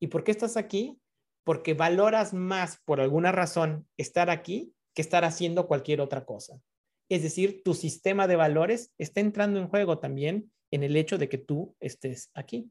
¿Y 0.00 0.08
por 0.08 0.24
qué 0.24 0.30
estás 0.30 0.56
aquí? 0.56 1.00
Porque 1.44 1.74
valoras 1.74 2.34
más 2.34 2.80
por 2.84 3.00
alguna 3.00 3.32
razón 3.32 3.88
estar 3.96 4.30
aquí 4.30 4.74
que 4.94 5.02
estar 5.02 5.24
haciendo 5.24 5.66
cualquier 5.66 6.00
otra 6.00 6.24
cosa. 6.24 6.60
Es 7.08 7.22
decir, 7.22 7.62
tu 7.62 7.74
sistema 7.74 8.26
de 8.26 8.36
valores 8.36 8.92
está 8.98 9.20
entrando 9.20 9.58
en 9.60 9.68
juego 9.68 9.98
también 9.98 10.52
en 10.70 10.82
el 10.82 10.96
hecho 10.96 11.18
de 11.18 11.28
que 11.28 11.38
tú 11.38 11.76
estés 11.80 12.30
aquí. 12.34 12.70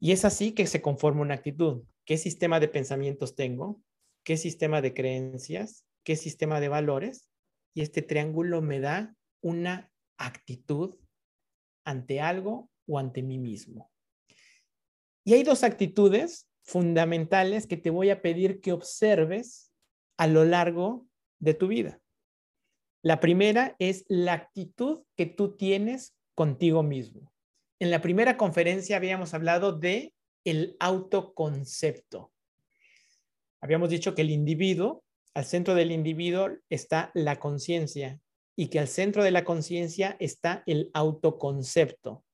Y 0.00 0.10
es 0.10 0.24
así 0.24 0.52
que 0.52 0.66
se 0.66 0.82
conforma 0.82 1.22
una 1.22 1.34
actitud. 1.34 1.84
¿Qué 2.04 2.18
sistema 2.18 2.58
de 2.58 2.66
pensamientos 2.66 3.36
tengo? 3.36 3.80
¿Qué 4.24 4.36
sistema 4.36 4.82
de 4.82 4.94
creencias? 4.94 5.86
¿Qué 6.04 6.16
sistema 6.16 6.58
de 6.58 6.68
valores? 6.68 7.28
Y 7.72 7.82
este 7.82 8.02
triángulo 8.02 8.60
me 8.62 8.80
da 8.80 9.14
una 9.40 9.92
actitud 10.18 10.96
ante 11.84 12.20
algo 12.20 12.68
o 12.86 12.98
ante 12.98 13.22
mí 13.22 13.38
mismo. 13.38 13.91
Y 15.24 15.34
hay 15.34 15.42
dos 15.42 15.62
actitudes 15.62 16.48
fundamentales 16.62 17.66
que 17.66 17.76
te 17.76 17.90
voy 17.90 18.10
a 18.10 18.22
pedir 18.22 18.60
que 18.60 18.72
observes 18.72 19.72
a 20.16 20.26
lo 20.26 20.44
largo 20.44 21.06
de 21.38 21.54
tu 21.54 21.68
vida. 21.68 22.00
La 23.02 23.18
primera 23.18 23.74
es 23.78 24.04
la 24.08 24.32
actitud 24.32 25.00
que 25.16 25.26
tú 25.26 25.56
tienes 25.56 26.14
contigo 26.34 26.82
mismo. 26.82 27.32
En 27.80 27.90
la 27.90 28.00
primera 28.00 28.36
conferencia 28.36 28.96
habíamos 28.96 29.34
hablado 29.34 29.72
de 29.72 30.14
el 30.44 30.76
autoconcepto. 30.78 32.32
Habíamos 33.60 33.90
dicho 33.90 34.14
que 34.14 34.22
el 34.22 34.30
individuo, 34.30 35.04
al 35.34 35.44
centro 35.44 35.74
del 35.74 35.90
individuo 35.92 36.50
está 36.68 37.10
la 37.14 37.40
conciencia 37.40 38.20
y 38.56 38.68
que 38.68 38.78
al 38.78 38.88
centro 38.88 39.24
de 39.24 39.30
la 39.30 39.44
conciencia 39.44 40.16
está 40.20 40.62
el 40.66 40.90
autoconcepto. 40.94 42.24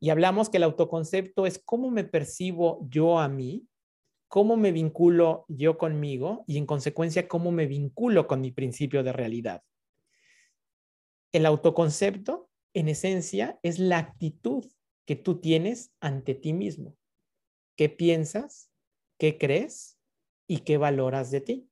Y 0.00 0.10
hablamos 0.10 0.48
que 0.48 0.58
el 0.58 0.62
autoconcepto 0.62 1.46
es 1.46 1.58
cómo 1.58 1.90
me 1.90 2.04
percibo 2.04 2.86
yo 2.88 3.18
a 3.18 3.28
mí, 3.28 3.66
cómo 4.28 4.56
me 4.56 4.72
vinculo 4.72 5.44
yo 5.48 5.78
conmigo 5.78 6.44
y 6.46 6.58
en 6.58 6.66
consecuencia 6.66 7.26
cómo 7.26 7.50
me 7.50 7.66
vinculo 7.66 8.26
con 8.26 8.40
mi 8.40 8.52
principio 8.52 9.02
de 9.02 9.12
realidad. 9.12 9.62
El 11.32 11.46
autoconcepto, 11.46 12.48
en 12.74 12.88
esencia, 12.88 13.58
es 13.62 13.78
la 13.78 13.98
actitud 13.98 14.64
que 15.04 15.16
tú 15.16 15.40
tienes 15.40 15.92
ante 16.00 16.34
ti 16.34 16.52
mismo. 16.52 16.96
¿Qué 17.76 17.88
piensas? 17.88 18.70
¿Qué 19.18 19.38
crees? 19.38 19.98
¿Y 20.46 20.58
qué 20.58 20.76
valoras 20.76 21.30
de 21.30 21.40
ti? 21.40 21.70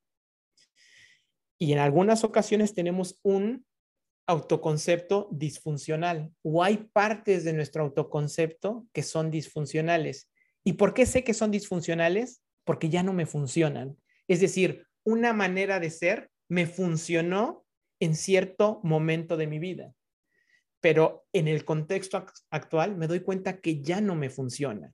Y 1.58 1.72
en 1.72 1.78
algunas 1.78 2.24
ocasiones 2.24 2.74
tenemos 2.74 3.18
un 3.22 3.66
autoconcepto 4.26 5.28
disfuncional 5.30 6.32
o 6.42 6.64
hay 6.64 6.88
partes 6.92 7.44
de 7.44 7.52
nuestro 7.52 7.84
autoconcepto 7.84 8.86
que 8.92 9.02
son 9.02 9.30
disfuncionales. 9.30 10.28
¿Y 10.64 10.74
por 10.74 10.94
qué 10.94 11.06
sé 11.06 11.22
que 11.22 11.34
son 11.34 11.50
disfuncionales? 11.50 12.42
Porque 12.64 12.88
ya 12.88 13.02
no 13.02 13.12
me 13.12 13.26
funcionan. 13.26 13.96
Es 14.26 14.40
decir, 14.40 14.86
una 15.04 15.32
manera 15.32 15.78
de 15.78 15.90
ser 15.90 16.30
me 16.48 16.66
funcionó 16.66 17.64
en 18.00 18.16
cierto 18.16 18.80
momento 18.82 19.36
de 19.36 19.46
mi 19.46 19.58
vida. 19.58 19.94
pero 20.80 21.26
en 21.32 21.48
el 21.48 21.64
contexto 21.64 22.24
actual 22.50 22.96
me 22.96 23.08
doy 23.08 23.18
cuenta 23.20 23.60
que 23.60 23.82
ya 23.82 24.00
no 24.00 24.14
me 24.14 24.30
funciona. 24.30 24.92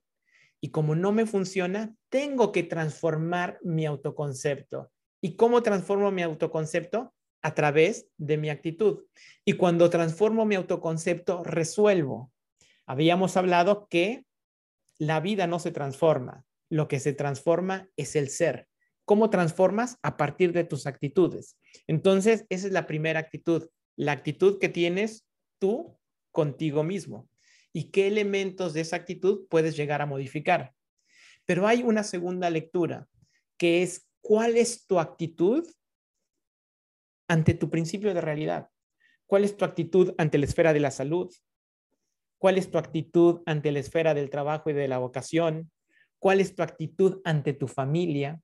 Y 0.59 0.69
como 0.71 0.95
no 0.95 1.11
me 1.11 1.27
funciona, 1.27 1.93
tengo 2.09 2.51
que 2.51 2.63
transformar 2.63 3.59
mi 3.61 3.85
autoconcepto. 3.85 4.91
¿Y 5.21 5.35
cómo 5.35 5.61
transformo 5.61 6.09
mi 6.09 6.23
autoconcepto? 6.23 7.13
A 7.43 7.53
través 7.53 8.07
de 8.17 8.37
mi 8.37 8.49
actitud. 8.49 9.05
Y 9.45 9.53
cuando 9.53 9.89
transformo 9.89 10.45
mi 10.45 10.55
autoconcepto, 10.55 11.43
resuelvo. 11.43 12.31
Habíamos 12.87 13.37
hablado 13.37 13.87
que 13.87 14.25
la 14.97 15.19
vida 15.19 15.45
no 15.45 15.59
se 15.59 15.71
transforma, 15.71 16.45
lo 16.69 16.87
que 16.87 16.99
se 16.99 17.13
transforma 17.13 17.89
es 17.97 18.15
el 18.15 18.29
ser. 18.29 18.67
¿Cómo 19.05 19.29
transformas? 19.29 19.97
A 20.01 20.17
partir 20.17 20.53
de 20.53 20.63
tus 20.63 20.87
actitudes. 20.87 21.57
Entonces, 21.87 22.45
esa 22.49 22.67
es 22.67 22.73
la 22.73 22.87
primera 22.87 23.19
actitud, 23.19 23.69
la 23.95 24.13
actitud 24.13 24.59
que 24.59 24.69
tienes 24.69 25.25
tú 25.59 25.97
contigo 26.31 26.83
mismo 26.83 27.29
y 27.73 27.91
qué 27.91 28.07
elementos 28.07 28.73
de 28.73 28.81
esa 28.81 28.95
actitud 28.95 29.47
puedes 29.49 29.75
llegar 29.75 30.01
a 30.01 30.05
modificar. 30.05 30.73
Pero 31.45 31.67
hay 31.67 31.83
una 31.83 32.03
segunda 32.03 32.49
lectura, 32.49 33.07
que 33.57 33.83
es 33.83 34.07
cuál 34.21 34.55
es 34.55 34.85
tu 34.85 34.99
actitud 34.99 35.67
ante 37.27 37.53
tu 37.53 37.69
principio 37.69 38.13
de 38.13 38.21
realidad. 38.21 38.69
¿Cuál 39.25 39.43
es 39.43 39.57
tu 39.57 39.65
actitud 39.65 40.13
ante 40.17 40.37
la 40.37 40.45
esfera 40.45 40.73
de 40.73 40.79
la 40.79 40.91
salud? 40.91 41.33
¿Cuál 42.37 42.57
es 42.57 42.69
tu 42.69 42.77
actitud 42.77 43.41
ante 43.45 43.71
la 43.71 43.79
esfera 43.79 44.13
del 44.13 44.29
trabajo 44.29 44.69
y 44.69 44.73
de 44.73 44.87
la 44.87 44.97
vocación? 44.97 45.71
¿Cuál 46.19 46.39
es 46.39 46.55
tu 46.55 46.63
actitud 46.63 47.21
ante 47.23 47.53
tu 47.53 47.67
familia? 47.67 48.41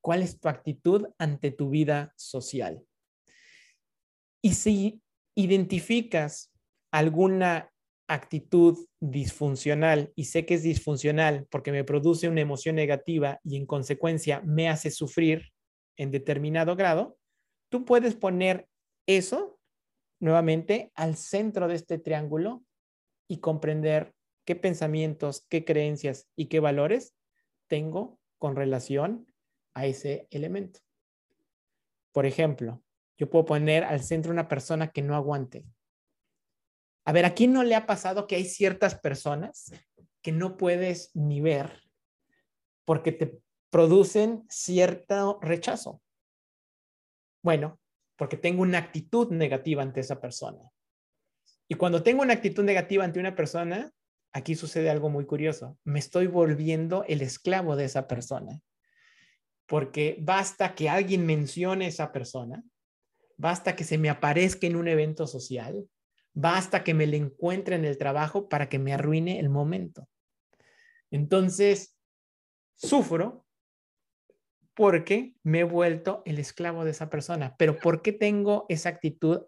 ¿Cuál 0.00 0.22
es 0.22 0.38
tu 0.38 0.48
actitud 0.48 1.08
ante 1.18 1.50
tu 1.50 1.70
vida 1.70 2.12
social? 2.16 2.82
Y 4.40 4.54
si 4.54 5.02
identificas 5.34 6.52
alguna 6.92 7.70
actitud 8.08 8.78
disfuncional 9.00 10.12
y 10.16 10.24
sé 10.24 10.46
que 10.46 10.54
es 10.54 10.62
disfuncional 10.62 11.46
porque 11.50 11.72
me 11.72 11.84
produce 11.84 12.28
una 12.28 12.40
emoción 12.40 12.76
negativa 12.76 13.38
y 13.44 13.56
en 13.56 13.66
consecuencia 13.66 14.40
me 14.44 14.68
hace 14.68 14.90
sufrir 14.90 15.52
en 15.96 16.10
determinado 16.10 16.74
grado, 16.74 17.17
tú 17.68 17.84
puedes 17.84 18.14
poner 18.14 18.68
eso 19.06 19.58
nuevamente 20.20 20.92
al 20.94 21.16
centro 21.16 21.68
de 21.68 21.74
este 21.74 21.98
triángulo 21.98 22.64
y 23.28 23.38
comprender 23.38 24.14
qué 24.44 24.56
pensamientos, 24.56 25.46
qué 25.48 25.64
creencias 25.64 26.28
y 26.34 26.46
qué 26.46 26.60
valores 26.60 27.14
tengo 27.66 28.18
con 28.38 28.56
relación 28.56 29.32
a 29.74 29.86
ese 29.86 30.26
elemento. 30.30 30.80
Por 32.12 32.26
ejemplo, 32.26 32.82
yo 33.18 33.28
puedo 33.28 33.44
poner 33.44 33.84
al 33.84 34.02
centro 34.02 34.32
una 34.32 34.48
persona 34.48 34.90
que 34.90 35.02
no 35.02 35.14
aguante. 35.14 35.64
A 37.04 37.12
ver, 37.12 37.24
¿a 37.24 37.34
quién 37.34 37.52
no 37.52 37.62
le 37.62 37.74
ha 37.74 37.86
pasado 37.86 38.26
que 38.26 38.36
hay 38.36 38.44
ciertas 38.44 38.98
personas 38.98 39.72
que 40.22 40.32
no 40.32 40.56
puedes 40.56 41.10
ni 41.14 41.40
ver 41.40 41.82
porque 42.84 43.12
te 43.12 43.38
producen 43.70 44.44
cierto 44.48 45.38
rechazo? 45.42 46.00
Bueno, 47.48 47.80
porque 48.18 48.36
tengo 48.36 48.60
una 48.60 48.76
actitud 48.76 49.30
negativa 49.30 49.82
ante 49.82 50.00
esa 50.00 50.20
persona. 50.20 50.70
Y 51.66 51.76
cuando 51.76 52.02
tengo 52.02 52.20
una 52.20 52.34
actitud 52.34 52.62
negativa 52.62 53.04
ante 53.04 53.20
una 53.20 53.34
persona, 53.34 53.90
aquí 54.32 54.54
sucede 54.54 54.90
algo 54.90 55.08
muy 55.08 55.24
curioso. 55.24 55.78
Me 55.82 55.98
estoy 55.98 56.26
volviendo 56.26 57.04
el 57.08 57.22
esclavo 57.22 57.74
de 57.74 57.86
esa 57.86 58.06
persona. 58.06 58.60
Porque 59.64 60.18
basta 60.20 60.74
que 60.74 60.90
alguien 60.90 61.24
mencione 61.24 61.86
esa 61.86 62.12
persona, 62.12 62.62
basta 63.38 63.74
que 63.74 63.84
se 63.84 63.96
me 63.96 64.10
aparezca 64.10 64.66
en 64.66 64.76
un 64.76 64.86
evento 64.86 65.26
social, 65.26 65.88
basta 66.34 66.84
que 66.84 66.92
me 66.92 67.06
le 67.06 67.16
encuentre 67.16 67.76
en 67.76 67.86
el 67.86 67.96
trabajo 67.96 68.50
para 68.50 68.68
que 68.68 68.78
me 68.78 68.92
arruine 68.92 69.40
el 69.40 69.48
momento. 69.48 70.06
Entonces, 71.10 71.96
sufro 72.74 73.46
porque 74.78 75.34
me 75.42 75.58
he 75.58 75.64
vuelto 75.64 76.22
el 76.24 76.38
esclavo 76.38 76.84
de 76.84 76.92
esa 76.92 77.10
persona. 77.10 77.56
Pero 77.58 77.80
¿por 77.80 78.00
qué 78.00 78.12
tengo 78.12 78.64
esa 78.68 78.90
actitud 78.90 79.40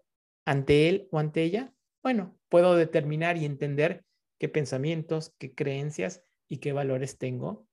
ante 0.43 0.89
él 0.89 1.07
o 1.09 1.19
ante 1.19 1.41
ella? 1.43 1.73
Bueno, 2.03 2.37
puedo 2.49 2.75
determinar 2.75 3.37
y 3.37 3.45
entender 3.45 4.03
qué 4.39 4.49
pensamientos, 4.49 5.33
qué 5.39 5.55
creencias 5.55 6.21
y 6.49 6.57
qué 6.57 6.73
valores 6.73 7.17
tengo 7.17 7.65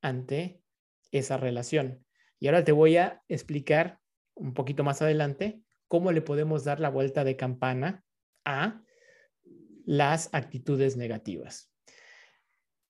ante 0.00 0.62
esa 1.10 1.36
relación. 1.36 2.02
Y 2.40 2.46
ahora 2.46 2.64
te 2.64 2.72
voy 2.72 2.96
a 2.96 3.22
explicar 3.28 4.00
un 4.32 4.54
poquito 4.54 4.82
más 4.82 5.02
adelante 5.02 5.60
cómo 5.88 6.12
le 6.12 6.22
podemos 6.22 6.64
dar 6.64 6.80
la 6.80 6.88
vuelta 6.88 7.24
de 7.24 7.36
campana 7.36 8.06
a 8.46 8.80
las 9.84 10.30
actitudes 10.32 10.96
negativas. 10.96 11.70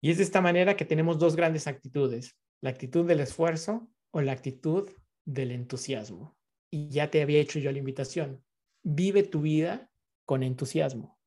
Y 0.01 0.13
es 0.13 0.19
de 0.19 0.23
esta 0.23 0.41
manera 0.41 0.77
que 0.77 0.85
tenemos 0.85 1.19
dos 1.19 1.35
grandes 1.35 1.67
actitudes, 1.67 2.39
la 2.61 2.71
actitud 2.71 3.05
del 3.05 3.19
esfuerzo 3.19 3.92
o 4.13 4.21
la 4.21 4.33
actitud 4.33 4.89
del 5.25 5.51
entusiasmo. 5.51 6.37
Y 6.71 6.89
ya 6.89 7.11
te 7.11 7.21
había 7.21 7.41
hecho 7.41 7.59
yo 7.59 7.73
la 7.73 7.79
invitación. 7.79 8.45
Vive 8.83 9.25
tu 9.25 9.41
vida 9.43 9.91
con 10.25 10.43
entusiasmo, 10.43 11.19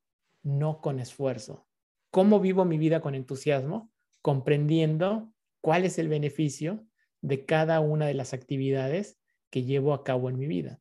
no 0.42 0.80
con 0.80 0.98
esfuerzo. 0.98 1.68
¿Cómo 2.10 2.40
vivo 2.40 2.64
mi 2.64 2.78
vida 2.78 3.00
con 3.00 3.14
entusiasmo? 3.14 3.92
Comprendiendo 4.22 5.32
cuál 5.60 5.84
es 5.84 5.98
el 5.98 6.08
beneficio 6.08 6.86
de 7.20 7.44
cada 7.44 7.80
una 7.80 8.06
de 8.06 8.14
las 8.14 8.32
actividades 8.32 9.20
que 9.50 9.64
llevo 9.64 9.92
a 9.92 10.04
cabo 10.04 10.30
en 10.30 10.38
mi 10.38 10.46
vida. 10.46 10.80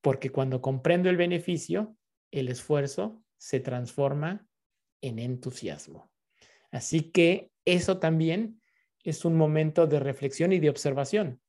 Porque 0.00 0.30
cuando 0.30 0.60
comprendo 0.60 1.08
el 1.08 1.16
beneficio, 1.16 1.96
el 2.30 2.48
esfuerzo 2.48 3.22
se 3.38 3.60
transforma 3.60 4.46
en 5.00 5.18
entusiasmo. 5.18 6.10
Así 6.70 7.10
que 7.10 7.52
eso 7.64 7.98
también 7.98 8.61
es 9.02 9.24
un 9.24 9.36
momento 9.36 9.86
de 9.86 10.00
reflexión 10.00 10.52
y 10.52 10.60
de 10.60 10.70
observación. 10.70 11.40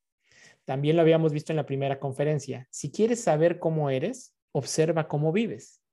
También 0.65 0.95
lo 0.95 1.01
habíamos 1.01 1.33
visto 1.33 1.51
en 1.51 1.57
la 1.57 1.65
primera 1.65 1.99
conferencia. 1.99 2.67
Si 2.71 2.91
quieres 2.91 3.21
saber 3.21 3.59
cómo 3.59 3.89
eres, 3.89 4.35
observa 4.51 5.07
cómo 5.07 5.31
vives 5.31 5.83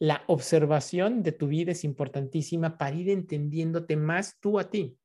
la 0.00 0.24
observación 0.28 1.22
de 1.22 1.32
tu 1.32 1.46
vida 1.46 1.72
es 1.72 1.84
importantísima 1.84 2.78
para 2.78 2.96
ir 2.96 3.10
entendiéndote 3.10 3.96
más 3.96 4.40
tú 4.40 4.58
a 4.58 4.70
ti 4.70 4.98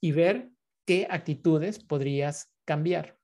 y 0.00 0.12
ver 0.12 0.50
qué 0.86 1.08
actitudes 1.10 1.80
podrías 1.80 2.52
cambiar. 2.64 3.18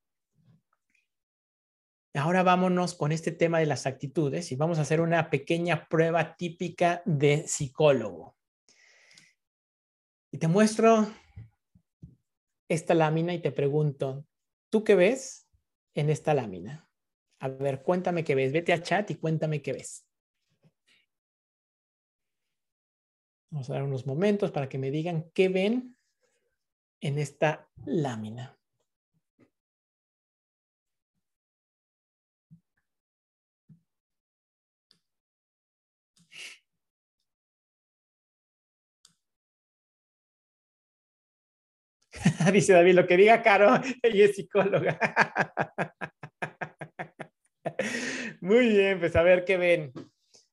Ahora 2.14 2.42
vámonos 2.42 2.94
con 2.94 3.12
este 3.12 3.30
tema 3.30 3.60
de 3.60 3.66
las 3.66 3.86
actitudes 3.86 4.50
y 4.50 4.56
vamos 4.56 4.78
a 4.78 4.82
hacer 4.82 5.00
una 5.00 5.30
pequeña 5.30 5.88
prueba 5.88 6.36
típica 6.36 7.00
de 7.06 7.46
psicólogo. 7.46 8.36
Y 10.32 10.38
te 10.38 10.48
muestro 10.48 11.06
esta 12.72 12.94
lámina 12.94 13.34
y 13.34 13.40
te 13.40 13.52
pregunto, 13.52 14.26
¿tú 14.70 14.84
qué 14.84 14.94
ves 14.94 15.46
en 15.94 16.10
esta 16.10 16.34
lámina? 16.34 16.88
A 17.40 17.48
ver, 17.48 17.82
cuéntame 17.82 18.24
qué 18.24 18.34
ves. 18.34 18.52
Vete 18.52 18.72
a 18.72 18.82
chat 18.82 19.10
y 19.10 19.16
cuéntame 19.16 19.62
qué 19.62 19.72
ves. 19.72 20.06
Vamos 23.50 23.68
a 23.68 23.74
dar 23.74 23.82
unos 23.82 24.06
momentos 24.06 24.50
para 24.50 24.68
que 24.68 24.78
me 24.78 24.90
digan 24.90 25.30
qué 25.34 25.48
ven 25.48 25.96
en 27.00 27.18
esta 27.18 27.68
lámina. 27.84 28.58
Dice 42.52 42.72
David, 42.72 42.94
lo 42.94 43.06
que 43.06 43.16
diga 43.16 43.42
Caro, 43.42 43.80
ella 44.02 44.24
es 44.24 44.36
psicóloga. 44.36 44.98
Muy 48.40 48.68
bien, 48.68 49.00
pues 49.00 49.16
a 49.16 49.22
ver 49.22 49.44
qué 49.44 49.56
ven. 49.56 49.92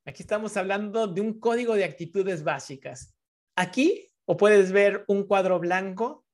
Aquí 0.05 0.23
estamos 0.23 0.57
hablando 0.57 1.07
de 1.07 1.21
un 1.21 1.39
código 1.39 1.75
de 1.75 1.83
actitudes 1.83 2.43
básicas. 2.43 3.15
Aquí 3.55 4.07
o 4.25 4.37
puedes 4.37 4.71
ver 4.71 5.05
un 5.07 5.25
cuadro 5.25 5.59
blanco 5.59 6.25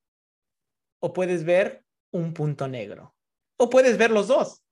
o 1.00 1.12
puedes 1.12 1.44
ver 1.44 1.84
un 2.12 2.32
punto 2.32 2.68
negro. 2.68 3.14
O 3.58 3.70
puedes 3.70 3.98
ver 3.98 4.10
los 4.10 4.28
dos, 4.28 4.62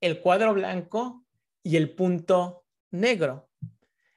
el 0.00 0.20
cuadro 0.20 0.54
blanco 0.54 1.24
y 1.62 1.76
el 1.76 1.94
punto 1.94 2.64
negro. 2.90 3.50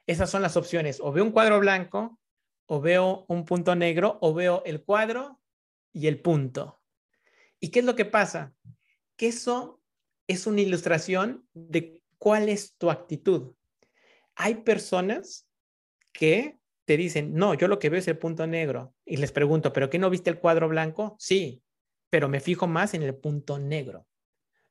Esas 0.07 0.29
son 0.29 0.41
las 0.41 0.57
opciones. 0.57 0.99
O 1.01 1.11
veo 1.11 1.23
un 1.23 1.31
cuadro 1.31 1.59
blanco, 1.59 2.19
o 2.67 2.81
veo 2.81 3.25
un 3.27 3.45
punto 3.45 3.75
negro, 3.75 4.17
o 4.21 4.33
veo 4.33 4.63
el 4.65 4.83
cuadro 4.83 5.42
y 5.93 6.07
el 6.07 6.19
punto. 6.19 6.81
¿Y 7.59 7.69
qué 7.69 7.79
es 7.79 7.85
lo 7.85 7.95
que 7.95 8.05
pasa? 8.05 8.53
Que 9.15 9.27
eso 9.27 9.81
es 10.27 10.47
una 10.47 10.61
ilustración 10.61 11.47
de 11.53 12.01
cuál 12.17 12.49
es 12.49 12.75
tu 12.75 12.89
actitud 12.89 13.53
hay 14.35 14.55
personas 14.55 15.47
que 16.11 16.57
te 16.85 16.97
dicen, 16.97 17.33
no, 17.33 17.53
yo 17.53 17.67
lo 17.67 17.79
que 17.79 17.89
veo 17.89 17.99
es 17.99 18.07
el 18.07 18.17
punto 18.17 18.45
negro. 18.45 18.93
Y 19.05 19.17
les 19.17 19.31
pregunto, 19.31 19.71
¿pero 19.73 19.89
qué 19.89 19.99
no 19.99 20.09
viste 20.09 20.29
el 20.29 20.39
cuadro 20.39 20.67
blanco? 20.67 21.15
Sí, 21.19 21.63
pero 22.09 22.27
me 22.29 22.39
fijo 22.39 22.67
más 22.67 22.93
en 22.93 23.03
el 23.03 23.15
punto 23.15 23.57
negro. 23.57 24.07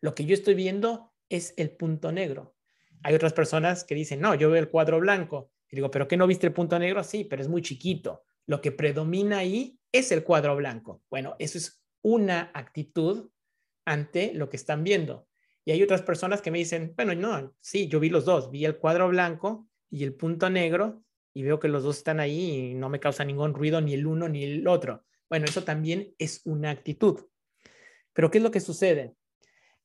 Lo 0.00 0.14
que 0.14 0.24
yo 0.24 0.34
estoy 0.34 0.54
viendo 0.54 1.12
es 1.28 1.54
el 1.56 1.70
punto 1.70 2.12
negro. 2.12 2.54
Hay 3.02 3.14
otras 3.14 3.32
personas 3.32 3.84
que 3.84 3.94
dicen, 3.94 4.20
no, 4.20 4.34
yo 4.34 4.50
veo 4.50 4.60
el 4.60 4.68
cuadro 4.68 5.00
blanco. 5.00 5.50
Y 5.70 5.76
digo, 5.76 5.90
¿pero 5.90 6.06
qué 6.06 6.16
no 6.16 6.26
viste 6.26 6.46
el 6.46 6.52
punto 6.52 6.78
negro? 6.78 7.02
Sí, 7.02 7.24
pero 7.24 7.42
es 7.42 7.48
muy 7.48 7.62
chiquito. 7.62 8.24
Lo 8.46 8.60
que 8.60 8.72
predomina 8.72 9.38
ahí 9.38 9.78
es 9.92 10.10
el 10.10 10.24
cuadro 10.24 10.56
blanco. 10.56 11.02
Bueno, 11.10 11.36
eso 11.38 11.58
es 11.58 11.82
una 12.02 12.50
actitud 12.54 13.30
ante 13.84 14.32
lo 14.34 14.48
que 14.48 14.56
están 14.56 14.84
viendo. 14.84 15.28
Y 15.64 15.70
hay 15.70 15.82
otras 15.82 16.02
personas 16.02 16.42
que 16.42 16.50
me 16.50 16.58
dicen, 16.58 16.92
bueno, 16.96 17.14
no, 17.14 17.54
sí, 17.60 17.86
yo 17.86 18.00
vi 18.00 18.10
los 18.10 18.24
dos, 18.24 18.50
vi 18.50 18.64
el 18.64 18.78
cuadro 18.78 19.08
blanco 19.08 19.68
y 19.90 20.02
el 20.02 20.14
punto 20.14 20.50
negro 20.50 21.04
y 21.34 21.42
veo 21.44 21.60
que 21.60 21.68
los 21.68 21.84
dos 21.84 21.98
están 21.98 22.20
ahí 22.20 22.70
y 22.70 22.74
no 22.74 22.88
me 22.88 23.00
causa 23.00 23.24
ningún 23.24 23.54
ruido 23.54 23.80
ni 23.80 23.94
el 23.94 24.06
uno 24.06 24.28
ni 24.28 24.44
el 24.44 24.66
otro. 24.66 25.04
Bueno, 25.28 25.46
eso 25.46 25.62
también 25.62 26.14
es 26.18 26.42
una 26.44 26.70
actitud. 26.70 27.20
Pero 28.12 28.30
¿qué 28.30 28.38
es 28.38 28.44
lo 28.44 28.50
que 28.50 28.60
sucede? 28.60 29.14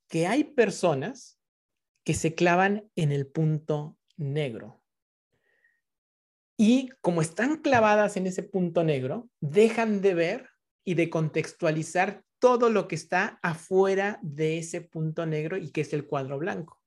Que 0.08 0.28
hay 0.28 0.44
personas 0.44 1.40
que 2.04 2.14
se 2.14 2.36
clavan 2.36 2.90
en 2.96 3.12
el 3.12 3.28
punto 3.28 3.98
negro. 4.18 4.77
Y 6.58 6.90
como 7.02 7.22
están 7.22 7.58
clavadas 7.58 8.18
en 8.18 8.26
ese 8.26 8.42
punto 8.42 8.84
negro, 8.84 9.30
dejan 9.40 10.02
de 10.02 10.16
ver 10.16 10.50
y 10.84 10.96
de 10.96 11.10
contextualizar 11.10 12.24
todo 12.40 12.70
lo 12.70 12.88
que 12.88 12.96
está 12.96 13.40
afuera 13.44 14.20
de 14.24 14.58
ese 14.58 14.82
punto 14.82 15.26
negro 15.26 15.58
y 15.58 15.72
que 15.72 15.82
es 15.82 15.94
el 15.94 16.08
cuadro 16.08 16.40
blanco. 16.40 16.82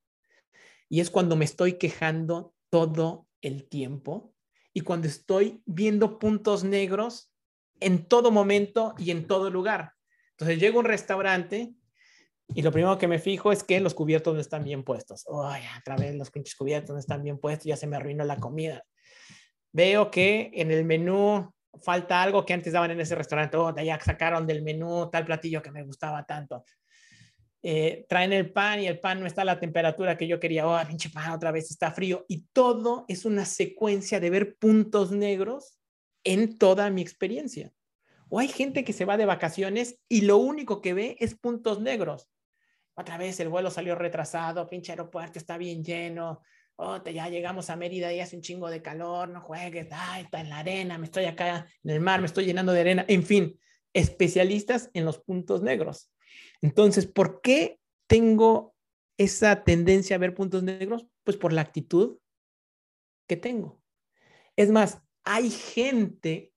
Y 0.88 1.00
es 1.00 1.11
cuando 1.11 1.37
me 1.37 1.44
estoy 1.44 1.74
quejando 1.74 2.54
todo 2.68 3.28
el 3.42 3.68
tiempo 3.68 4.35
y 4.72 4.80
cuando 4.80 5.06
estoy 5.06 5.62
viendo 5.66 6.18
puntos 6.18 6.64
negros 6.64 7.33
en 7.78 8.06
todo 8.06 8.30
momento 8.30 8.94
y 8.98 9.12
en 9.12 9.26
todo 9.26 9.50
lugar. 9.50 9.92
Entonces 10.33 10.59
llego 10.59 10.78
a 10.78 10.80
un 10.80 10.87
restaurante 10.87 11.74
y 12.48 12.62
lo 12.62 12.72
primero 12.72 12.98
que 12.98 13.09
me 13.09 13.18
fijo 13.18 13.52
es 13.52 13.62
que 13.62 13.78
los 13.80 13.94
cubiertos 13.94 14.35
no 14.35 14.40
están 14.40 14.64
bien 14.64 14.83
puestos. 14.83 15.24
Ay, 15.44 15.62
otra 15.78 15.96
vez 15.96 16.16
los 16.16 16.30
pinches 16.30 16.56
cubiertos 16.56 16.94
no 16.94 16.98
están 16.98 17.22
bien 17.22 17.38
puestos, 17.38 17.66
ya 17.66 17.76
se 17.76 17.87
me 17.87 17.96
arruinó 17.96 18.24
la 18.24 18.38
comida. 18.38 18.85
Veo 19.72 20.11
que 20.11 20.50
en 20.54 20.70
el 20.70 20.85
menú 20.85 21.52
falta 21.83 22.22
algo 22.22 22.44
que 22.44 22.52
antes 22.52 22.72
daban 22.72 22.90
en 22.90 23.00
ese 23.00 23.14
restaurante. 23.14 23.56
Oh, 23.56 23.74
ya 23.76 24.00
sacaron 24.00 24.46
del 24.46 24.62
menú 24.62 25.09
tal 25.11 25.24
platillo 25.24 25.62
que 25.62 25.70
me 25.70 25.85
gustaba 25.85 26.24
tanto. 26.24 26.64
Eh, 27.62 28.06
traen 28.09 28.33
el 28.33 28.52
pan 28.52 28.80
y 28.80 28.87
el 28.87 28.98
pan 28.98 29.20
no 29.20 29.26
está 29.26 29.42
a 29.42 29.44
la 29.44 29.61
temperatura 29.61 30.16
que 30.16 30.26
yo 30.26 30.40
quería. 30.40 30.66
Oh, 30.66 30.87
pinche 30.87 31.11
pan, 31.11 31.33
otra 31.33 31.52
vez 31.52 31.70
está 31.70 31.92
frío. 31.92 32.24
Y 32.28 32.46
todo 32.52 33.04
es 33.09 33.24
una 33.24 33.44
secuencia 33.44 34.20
de 34.20 34.30
ver 34.30 34.56
puntos 34.56 35.12
negros 35.12 35.78
en 36.24 36.59
toda 36.59 36.90
mi 36.90 37.02
experiencia. 37.02 37.72
O 38.28 38.38
hay 38.38 38.48
gente 38.48 38.85
que 38.85 38.92
se 38.92 39.04
va 39.04 39.16
de 39.16 39.26
vacaciones 39.26 39.98
y 40.09 40.22
lo 40.22 40.37
único 40.38 40.80
que 40.80 40.94
ve 40.94 41.16
es 41.20 41.35
puntos 41.35 41.80
negros. 41.80 42.30
Otra 42.94 43.18
vez 43.18 43.40
el 43.40 43.48
vuelo 43.48 43.70
salió 43.70 43.94
retrasado, 43.94 44.68
pinche 44.68 44.92
aeropuerto 44.92 45.38
está 45.38 45.56
bien 45.59 45.83
lleno, 45.83 46.42
oh, 46.81 47.05
ya 47.05 47.29
llegamos 47.29 47.71
a 47.71 47.77
Mérida 47.77 48.12
y 48.12 48.21
hace 48.21 48.37
un 48.37 48.43
chingo 48.43 48.71
de 48.71 48.83
calor, 48.83 49.29
no 49.29 49.40
juegues, 49.40 49.88
ay, 49.93 50.25
está 50.25 50.40
en 50.40 50.49
la 50.49 50.59
arena, 50.59 50.99
me 50.99 51.05
estoy 51.05 51.27
acá 51.27 51.69
en 51.85 51.90
el 51.90 52.01
mar, 52.01 52.21
me 52.21 52.27
estoy 52.27 52.47
llenando 52.47 52.73
de 52.73 52.81
arena, 52.81 53.05
en 53.07 53.23
fin, 53.23 53.61
especialistas 53.93 54.90
en 54.95 55.05
los 55.05 55.19
puntos 55.19 55.62
negros. 55.62 56.11
Entonces, 56.62 57.07
¿por 57.07 57.40
qué 57.43 57.79
tengo 58.07 58.75
esa 59.19 59.62
tendencia 59.62 60.16
a 60.16 60.19
ver 60.19 60.35
puntos 60.35 60.62
negros? 60.62 61.07
Pues 61.23 61.37
por 61.37 61.53
la 61.53 61.61
actitud 61.61 62.19
que 63.27 63.37
tengo. 63.37 63.83
Es 64.57 64.71
más, 64.71 65.03
hay 65.25 65.51
gente 65.51 66.53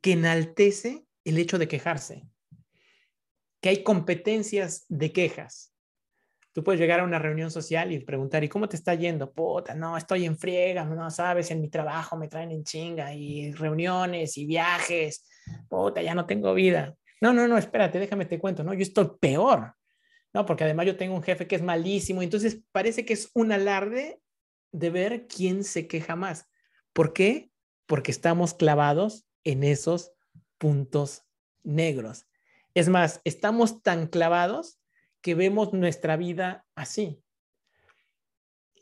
que 0.00 0.12
enaltece 0.12 1.06
el 1.24 1.38
hecho 1.38 1.58
de 1.58 1.68
quejarse, 1.68 2.26
que 3.60 3.70
hay 3.70 3.82
competencias 3.82 4.84
de 4.88 5.12
quejas. 5.12 5.73
Tú 6.54 6.62
puedes 6.62 6.80
llegar 6.80 7.00
a 7.00 7.04
una 7.04 7.18
reunión 7.18 7.50
social 7.50 7.90
y 7.90 7.98
preguntar, 7.98 8.44
¿y 8.44 8.48
cómo 8.48 8.68
te 8.68 8.76
está 8.76 8.94
yendo? 8.94 9.32
Puta, 9.32 9.74
no, 9.74 9.96
estoy 9.96 10.24
en 10.24 10.38
friega, 10.38 10.84
no 10.84 11.10
sabes, 11.10 11.50
en 11.50 11.60
mi 11.60 11.68
trabajo 11.68 12.16
me 12.16 12.28
traen 12.28 12.52
en 12.52 12.62
chinga 12.62 13.12
y 13.12 13.50
reuniones 13.50 14.38
y 14.38 14.46
viajes. 14.46 15.26
Puta, 15.68 16.00
ya 16.00 16.14
no 16.14 16.26
tengo 16.26 16.54
vida. 16.54 16.94
No, 17.20 17.32
no, 17.32 17.48
no, 17.48 17.58
espérate, 17.58 17.98
déjame 17.98 18.24
te 18.26 18.38
cuento, 18.38 18.62
¿no? 18.62 18.72
Yo 18.72 18.82
estoy 18.82 19.10
peor, 19.20 19.74
¿no? 20.32 20.46
Porque 20.46 20.62
además 20.62 20.86
yo 20.86 20.96
tengo 20.96 21.16
un 21.16 21.24
jefe 21.24 21.48
que 21.48 21.56
es 21.56 21.62
malísimo, 21.62 22.22
entonces 22.22 22.62
parece 22.70 23.04
que 23.04 23.14
es 23.14 23.32
un 23.34 23.50
alarde 23.50 24.20
de 24.70 24.90
ver 24.90 25.26
quién 25.26 25.64
se 25.64 25.88
queja 25.88 26.14
más. 26.14 26.46
¿Por 26.92 27.12
qué? 27.12 27.50
Porque 27.86 28.12
estamos 28.12 28.54
clavados 28.54 29.26
en 29.42 29.64
esos 29.64 30.12
puntos 30.58 31.24
negros. 31.64 32.26
Es 32.74 32.88
más, 32.88 33.20
estamos 33.24 33.82
tan 33.82 34.06
clavados 34.06 34.78
que 35.24 35.34
vemos 35.34 35.72
nuestra 35.72 36.18
vida 36.18 36.66
así. 36.74 37.18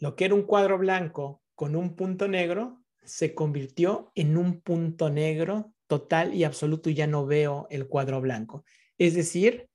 Lo 0.00 0.16
que 0.16 0.24
era 0.24 0.34
un 0.34 0.42
cuadro 0.42 0.76
blanco 0.76 1.40
con 1.54 1.76
un 1.76 1.94
punto 1.94 2.26
negro 2.26 2.82
se 3.04 3.32
convirtió 3.32 4.10
en 4.16 4.36
un 4.36 4.60
punto 4.60 5.08
negro 5.08 5.72
total 5.86 6.34
y 6.34 6.42
absoluto 6.42 6.90
y 6.90 6.94
ya 6.94 7.06
no 7.06 7.26
veo 7.26 7.68
el 7.70 7.86
cuadro 7.86 8.20
blanco. 8.20 8.64
Es 8.98 9.14
decir, 9.14 9.68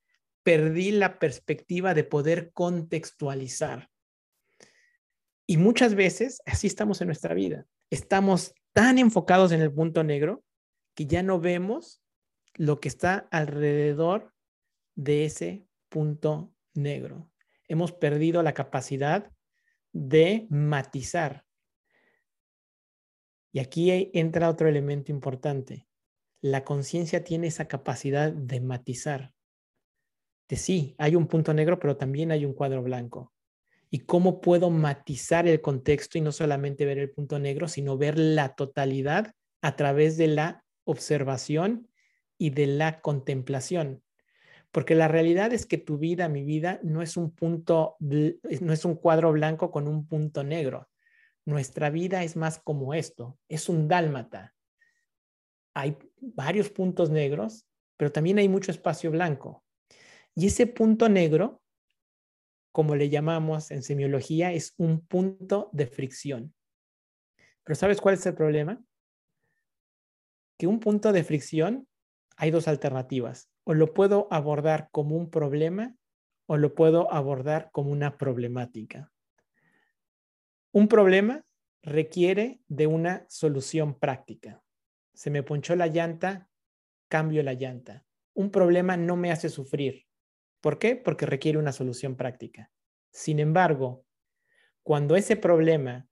perdí 0.43 0.91
la 0.91 1.19
perspectiva 1.19 1.93
de 1.93 2.03
poder 2.03 2.51
contextualizar. 2.51 3.89
Y 5.45 5.55
muchas 5.55 5.95
veces 5.95 6.41
así 6.45 6.67
estamos 6.67 6.99
en 6.99 7.07
nuestra 7.07 7.33
vida. 7.33 7.65
Estamos 7.89 8.53
tan 8.73 8.97
enfocados 8.97 9.53
en 9.53 9.61
el 9.61 9.71
punto 9.71 10.03
negro 10.03 10.43
que 10.95 11.05
ya 11.05 11.23
no 11.23 11.39
vemos 11.39 12.01
lo 12.55 12.81
que 12.81 12.89
está 12.89 13.29
alrededor 13.31 14.33
de 14.95 15.23
ese 15.23 15.65
punto 15.87 16.51
negro. 16.77 17.29
Hemos 17.67 17.91
perdido 17.91 18.41
la 18.43 18.53
capacidad 18.53 19.31
de 19.91 20.47
matizar. 20.49 21.45
Y 23.51 23.59
aquí 23.59 24.11
entra 24.13 24.49
otro 24.49 24.69
elemento 24.69 25.11
importante. 25.11 25.87
La 26.41 26.63
conciencia 26.63 27.23
tiene 27.23 27.47
esa 27.47 27.67
capacidad 27.67 28.31
de 28.31 28.61
matizar. 28.61 29.33
De 30.47 30.55
sí, 30.55 30.95
hay 30.97 31.15
un 31.15 31.27
punto 31.27 31.53
negro, 31.53 31.79
pero 31.79 31.97
también 31.97 32.31
hay 32.31 32.45
un 32.45 32.53
cuadro 32.53 32.83
blanco. 32.83 33.33
¿Y 33.89 33.99
cómo 33.99 34.41
puedo 34.41 34.69
matizar 34.69 35.47
el 35.47 35.61
contexto 35.61 36.17
y 36.17 36.21
no 36.21 36.31
solamente 36.31 36.85
ver 36.85 36.99
el 36.99 37.11
punto 37.11 37.39
negro, 37.39 37.67
sino 37.67 37.97
ver 37.97 38.17
la 38.19 38.55
totalidad 38.55 39.33
a 39.61 39.75
través 39.75 40.17
de 40.17 40.27
la 40.27 40.63
observación 40.83 41.89
y 42.37 42.51
de 42.51 42.67
la 42.67 43.01
contemplación? 43.01 44.03
Porque 44.71 44.95
la 44.95 45.07
realidad 45.07 45.53
es 45.53 45.65
que 45.65 45.77
tu 45.77 45.97
vida, 45.97 46.29
mi 46.29 46.43
vida, 46.43 46.79
no 46.83 47.01
es 47.01 47.17
un 47.17 47.31
punto, 47.31 47.95
no 47.99 48.73
es 48.73 48.85
un 48.85 48.95
cuadro 48.95 49.31
blanco 49.31 49.71
con 49.71 49.87
un 49.87 50.07
punto 50.07 50.43
negro. 50.43 50.89
Nuestra 51.45 51.89
vida 51.89 52.23
es 52.23 52.35
más 52.35 52.59
como 52.59 52.93
esto, 52.93 53.39
es 53.47 53.69
un 53.69 53.87
dálmata. 53.87 54.53
Hay 55.73 55.97
varios 56.19 56.69
puntos 56.69 57.09
negros, 57.09 57.65
pero 57.95 58.11
también 58.11 58.39
hay 58.39 58.49
mucho 58.49 58.71
espacio 58.71 59.11
blanco. 59.11 59.63
Y 60.35 60.47
ese 60.47 60.67
punto 60.67 61.07
negro, 61.07 61.61
como 62.71 62.95
le 62.95 63.09
llamamos 63.09 63.71
en 63.71 63.81
semiología, 63.81 64.51
es 64.51 64.73
un 64.77 65.05
punto 65.05 65.69
de 65.71 65.87
fricción. 65.87 66.53
Pero 67.63 67.75
¿sabes 67.75 68.01
cuál 68.01 68.15
es 68.15 68.25
el 68.25 68.35
problema? 68.35 68.81
Que 70.57 70.67
un 70.67 70.79
punto 70.79 71.13
de 71.13 71.23
fricción 71.23 71.87
hay 72.35 72.51
dos 72.51 72.67
alternativas 72.67 73.49
o 73.67 73.73
lo 73.73 73.93
puedo 73.93 74.29
abordar 74.31 74.87
como 74.93 75.17
un 75.17 75.29
problema 75.29 75.93
o 76.45 76.55
lo 76.55 76.73
puedo 76.73 77.11
abordar 77.11 77.69
como 77.73 77.91
una 77.91 78.17
problemática. 78.17 79.11
Un 80.71 80.87
problema 80.87 81.43
requiere 81.83 82.61
de 82.69 82.87
una 82.87 83.25
solución 83.27 83.99
práctica. 83.99 84.63
Se 85.13 85.29
me 85.31 85.43
ponchó 85.43 85.75
la 85.75 85.87
llanta, 85.87 86.49
cambio 87.09 87.43
la 87.43 87.55
llanta. 87.55 88.05
Un 88.33 88.51
problema 88.51 88.95
no 88.95 89.17
me 89.17 89.33
hace 89.33 89.49
sufrir. 89.49 90.05
¿Por 90.61 90.79
qué? 90.79 90.95
Porque 90.95 91.25
requiere 91.25 91.57
una 91.57 91.73
solución 91.73 92.15
práctica. 92.15 92.71
Sin 93.11 93.37
embargo, 93.37 94.05
cuando 94.81 95.17
ese 95.17 95.35
problema 95.35 96.07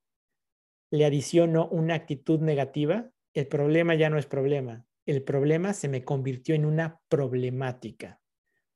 le 0.91 1.05
adiciono 1.05 1.69
una 1.69 1.95
actitud 1.95 2.41
negativa, 2.41 3.09
el 3.33 3.47
problema 3.47 3.95
ya 3.95 4.09
no 4.09 4.17
es 4.17 4.25
problema, 4.25 4.85
el 5.05 5.23
problema 5.23 5.73
se 5.73 5.87
me 5.87 6.03
convirtió 6.03 6.55
en 6.55 6.65
una 6.65 6.99
problemática. 7.09 8.19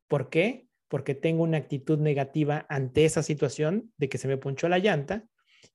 ¿Por 0.07 0.29
qué? 0.29 0.67
Porque 0.87 1.15
tengo 1.15 1.43
una 1.43 1.57
actitud 1.57 1.99
negativa 1.99 2.65
ante 2.69 3.05
esa 3.05 3.23
situación 3.23 3.91
de 3.97 4.09
que 4.09 4.17
se 4.17 4.27
me 4.27 4.37
ponchó 4.37 4.69
la 4.69 4.79
llanta 4.79 5.25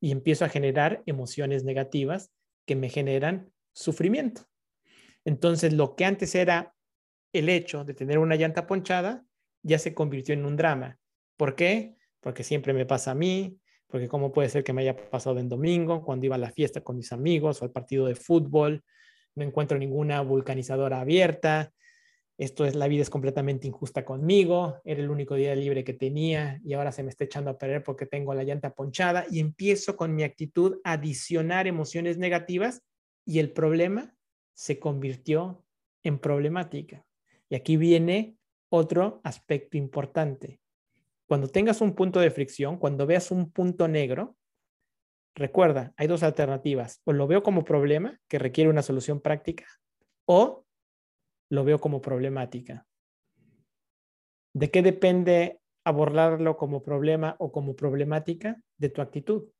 y 0.01 0.11
empiezo 0.11 0.45
a 0.45 0.49
generar 0.49 1.03
emociones 1.07 1.65
negativas 1.65 2.33
que 2.67 2.77
me 2.77 2.89
generan 2.89 3.53
sufrimiento. 3.73 4.43
Entonces, 5.25 5.73
lo 5.73 5.97
que 5.97 6.05
antes 6.05 6.35
era 6.35 6.75
el 7.33 7.49
hecho 7.49 7.85
de 7.85 7.95
tener 7.95 8.19
una 8.19 8.37
llanta 8.37 8.67
ponchada, 8.67 9.25
ya 9.63 9.79
se 9.79 9.95
convirtió 9.95 10.35
en 10.35 10.45
un 10.45 10.57
drama. 10.57 10.99
¿Por 11.37 11.57
qué? 11.57 11.97
Porque 12.21 12.45
siempre 12.45 12.73
me 12.73 12.87
pasa 12.87 13.13
a 13.13 13.15
mí, 13.15 13.59
porque 13.89 14.09
cómo 14.09 14.33
puede 14.33 14.49
ser 14.49 14.63
que 14.63 14.73
me 14.73 14.83
haya 14.83 14.97
pasado 15.11 15.39
en 15.39 15.49
domingo, 15.49 16.05
cuando 16.05 16.27
iba 16.27 16.37
a 16.37 16.39
la 16.39 16.53
fiesta 16.53 16.83
con 16.83 16.97
mis 16.97 17.13
amigos 17.13 17.61
o 17.61 17.65
al 17.65 17.73
partido 17.73 18.07
de 18.07 18.15
fútbol, 18.15 18.85
no 19.35 19.45
encuentro 19.45 19.79
ninguna 19.79 20.21
vulcanizadora 20.21 21.01
abierta. 21.01 21.73
esto 22.37 22.65
es 22.65 22.75
la 22.75 22.89
vida 22.89 23.03
es 23.03 23.11
completamente 23.11 23.69
injusta 23.69 24.05
conmigo, 24.05 24.81
era 24.85 25.01
el 25.01 25.11
único 25.11 25.37
día 25.37 25.55
libre 25.55 25.85
que 25.85 25.93
tenía 25.93 26.61
y 26.65 26.75
ahora 26.75 26.91
se 26.91 27.03
me 27.03 27.11
está 27.11 27.25
echando 27.25 27.51
a 27.51 27.59
perder 27.59 27.85
porque 27.85 28.07
tengo 28.07 28.35
la 28.35 28.43
llanta 28.43 28.75
ponchada 28.75 29.25
y 29.31 29.39
empiezo 29.41 29.97
con 29.97 30.15
mi 30.15 30.25
actitud 30.25 30.81
a 30.85 30.93
adicionar 30.93 31.67
emociones 31.67 32.19
negativas 32.19 32.83
y 33.25 33.39
el 33.39 33.53
problema 33.53 34.15
se 34.53 34.79
convirtió 34.79 35.65
en 36.03 36.19
problemática. 36.19 37.05
Y 37.49 37.55
aquí 37.55 37.77
viene 37.77 38.37
otro 38.69 39.21
aspecto 39.25 39.77
importante. 39.77 40.61
Cuando 41.27 41.49
tengas 41.49 41.81
un 41.81 41.95
punto 41.95 42.21
de 42.21 42.31
fricción, 42.31 42.79
cuando 42.79 43.07
veas 43.07 43.31
un 43.31 43.51
punto 43.51 43.89
negro, 43.89 44.37
recuerda, 45.35 45.93
hay 45.97 46.07
dos 46.07 46.23
alternativas. 46.23 47.01
O 47.05 47.13
lo 47.13 47.27
veo 47.27 47.43
como 47.43 47.65
problema 47.65 48.21
que 48.29 48.39
requiere 48.39 48.71
una 48.71 48.83
solución 48.83 49.21
práctica 49.21 49.67
o 50.27 50.65
lo 51.51 51.65
veo 51.65 51.81
como 51.81 52.01
problemática. 52.01 52.87
¿De 54.55 54.71
qué 54.71 54.83
depende 54.83 55.61
abordarlo 55.85 56.57
como 56.57 56.83
problema 56.83 57.37
o 57.39 57.53
como 57.53 57.75
problemática? 57.77 58.61
De 58.79 58.89
tu 58.89 59.03
actitud. 59.03 59.51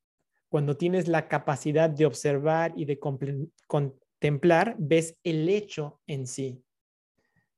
Cuando 0.49 0.77
tienes 0.77 1.09
la 1.09 1.29
capacidad 1.29 1.91
de 1.91 2.07
observar 2.07 2.73
y 2.77 2.85
de 2.85 2.99
contemplar, 3.67 4.77
ves 4.79 5.19
el 5.25 5.49
hecho 5.49 6.01
en 6.07 6.27
sí. 6.27 6.63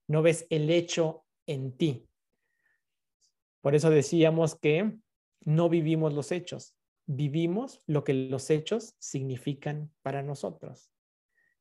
No 0.08 0.22
ves 0.22 0.46
el 0.50 0.70
hecho 0.70 1.24
en 1.46 1.76
ti. 1.76 2.08
Por 3.60 3.74
eso 3.74 3.90
decíamos 3.90 4.54
que 4.54 4.96
no 5.44 5.68
vivimos 5.68 6.12
los 6.14 6.32
hechos, 6.32 6.75
vivimos 7.06 7.82
lo 7.86 8.04
que 8.04 8.14
los 8.14 8.50
hechos 8.50 8.94
significan 8.98 9.92
para 10.02 10.22
nosotros. 10.22 10.90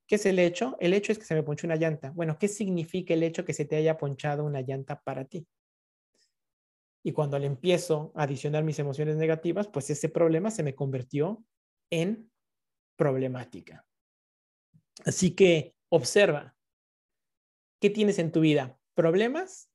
¿Qué 0.08 0.16
es 0.16 0.26
el 0.26 0.40
hecho? 0.40 0.78
El 0.80 0.94
hecho 0.94 1.12
es 1.12 1.18
que 1.18 1.26
se 1.26 1.36
me 1.36 1.44
ponchó 1.44 1.66
una 1.68 1.76
llanta. 1.76 2.12
Bueno, 2.12 2.38
¿qué 2.38 2.48
significa 2.48 3.14
el 3.14 3.24
hecho 3.24 3.46
que 3.46 3.54
se 3.54 3.66
te 3.66 3.76
haya 3.76 3.98
ponchado 3.98 4.44
una 4.46 4.62
llanta 4.62 5.02
para 5.02 5.26
ti? 5.26 5.48
Y 7.04 7.12
cuando 7.12 7.38
le 7.38 7.46
empiezo 7.46 8.12
a 8.16 8.24
adicionar 8.24 8.64
mis 8.64 8.80
emociones 8.80 9.16
negativas, 9.16 9.68
pues 9.68 9.90
ese 9.90 10.10
problema 10.10 10.52
se 10.52 10.64
me 10.64 10.76
convirtió 10.76 11.44
en 11.92 12.32
problemática. 12.96 13.86
Así 15.06 15.32
que 15.36 15.76
observa, 15.90 16.56
¿qué 17.80 17.90
tienes 17.90 18.18
en 18.18 18.32
tu 18.32 18.40
vida? 18.40 18.80
¿Problemas 18.96 19.70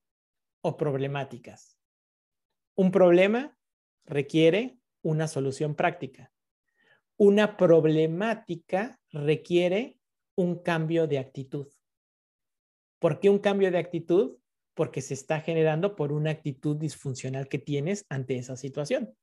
o 0.62 0.76
problemáticas? 0.76 1.78
Un 2.74 2.90
problema 2.90 3.56
requiere 4.06 4.79
una 5.02 5.28
solución 5.28 5.74
práctica. 5.74 6.32
Una 7.16 7.56
problemática 7.56 9.00
requiere 9.10 9.98
un 10.34 10.56
cambio 10.62 11.06
de 11.06 11.18
actitud. 11.18 11.68
¿Por 12.98 13.20
qué 13.20 13.30
un 13.30 13.38
cambio 13.38 13.70
de 13.70 13.78
actitud? 13.78 14.36
Porque 14.74 15.02
se 15.02 15.14
está 15.14 15.40
generando 15.40 15.96
por 15.96 16.12
una 16.12 16.30
actitud 16.30 16.76
disfuncional 16.76 17.48
que 17.48 17.58
tienes 17.58 18.06
ante 18.08 18.36
esa 18.36 18.56
situación. 18.56 19.14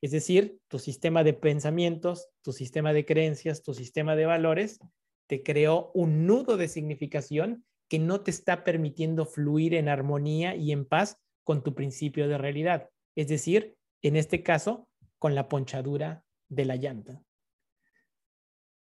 Es 0.00 0.12
decir, 0.12 0.58
tu 0.68 0.78
sistema 0.78 1.22
de 1.22 1.34
pensamientos, 1.34 2.28
tu 2.42 2.52
sistema 2.52 2.92
de 2.92 3.04
creencias, 3.04 3.62
tu 3.62 3.74
sistema 3.74 4.16
de 4.16 4.26
valores 4.26 4.80
te 5.26 5.42
creó 5.42 5.92
un 5.94 6.26
nudo 6.26 6.56
de 6.56 6.68
significación 6.68 7.64
que 7.88 7.98
no 7.98 8.22
te 8.22 8.30
está 8.30 8.64
permitiendo 8.64 9.26
fluir 9.26 9.74
en 9.74 9.88
armonía 9.88 10.56
y 10.56 10.72
en 10.72 10.84
paz 10.84 11.18
con 11.44 11.62
tu 11.62 11.74
principio 11.74 12.28
de 12.28 12.38
realidad. 12.38 12.88
Es 13.14 13.28
decir, 13.28 13.76
en 14.02 14.16
este 14.16 14.42
caso, 14.42 14.88
con 15.20 15.34
la 15.36 15.48
ponchadura 15.48 16.24
de 16.48 16.64
la 16.64 16.76
llanta. 16.76 17.22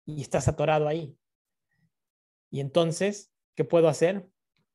Y 0.07 0.23
estás 0.23 0.49
atorado 0.49 0.89
ahí. 0.89 1.17
Y 2.51 2.61
entonces, 2.61 3.31
¿qué 3.55 3.65
puedo 3.65 3.89
hacer? 3.89 4.27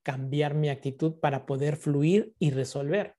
Cambiar 0.03 0.53
mi 0.53 0.69
actitud 0.69 1.19
para 1.19 1.45
poder 1.45 1.75
fluir 1.75 2.33
y 2.39 2.51
resolver. 2.51 3.17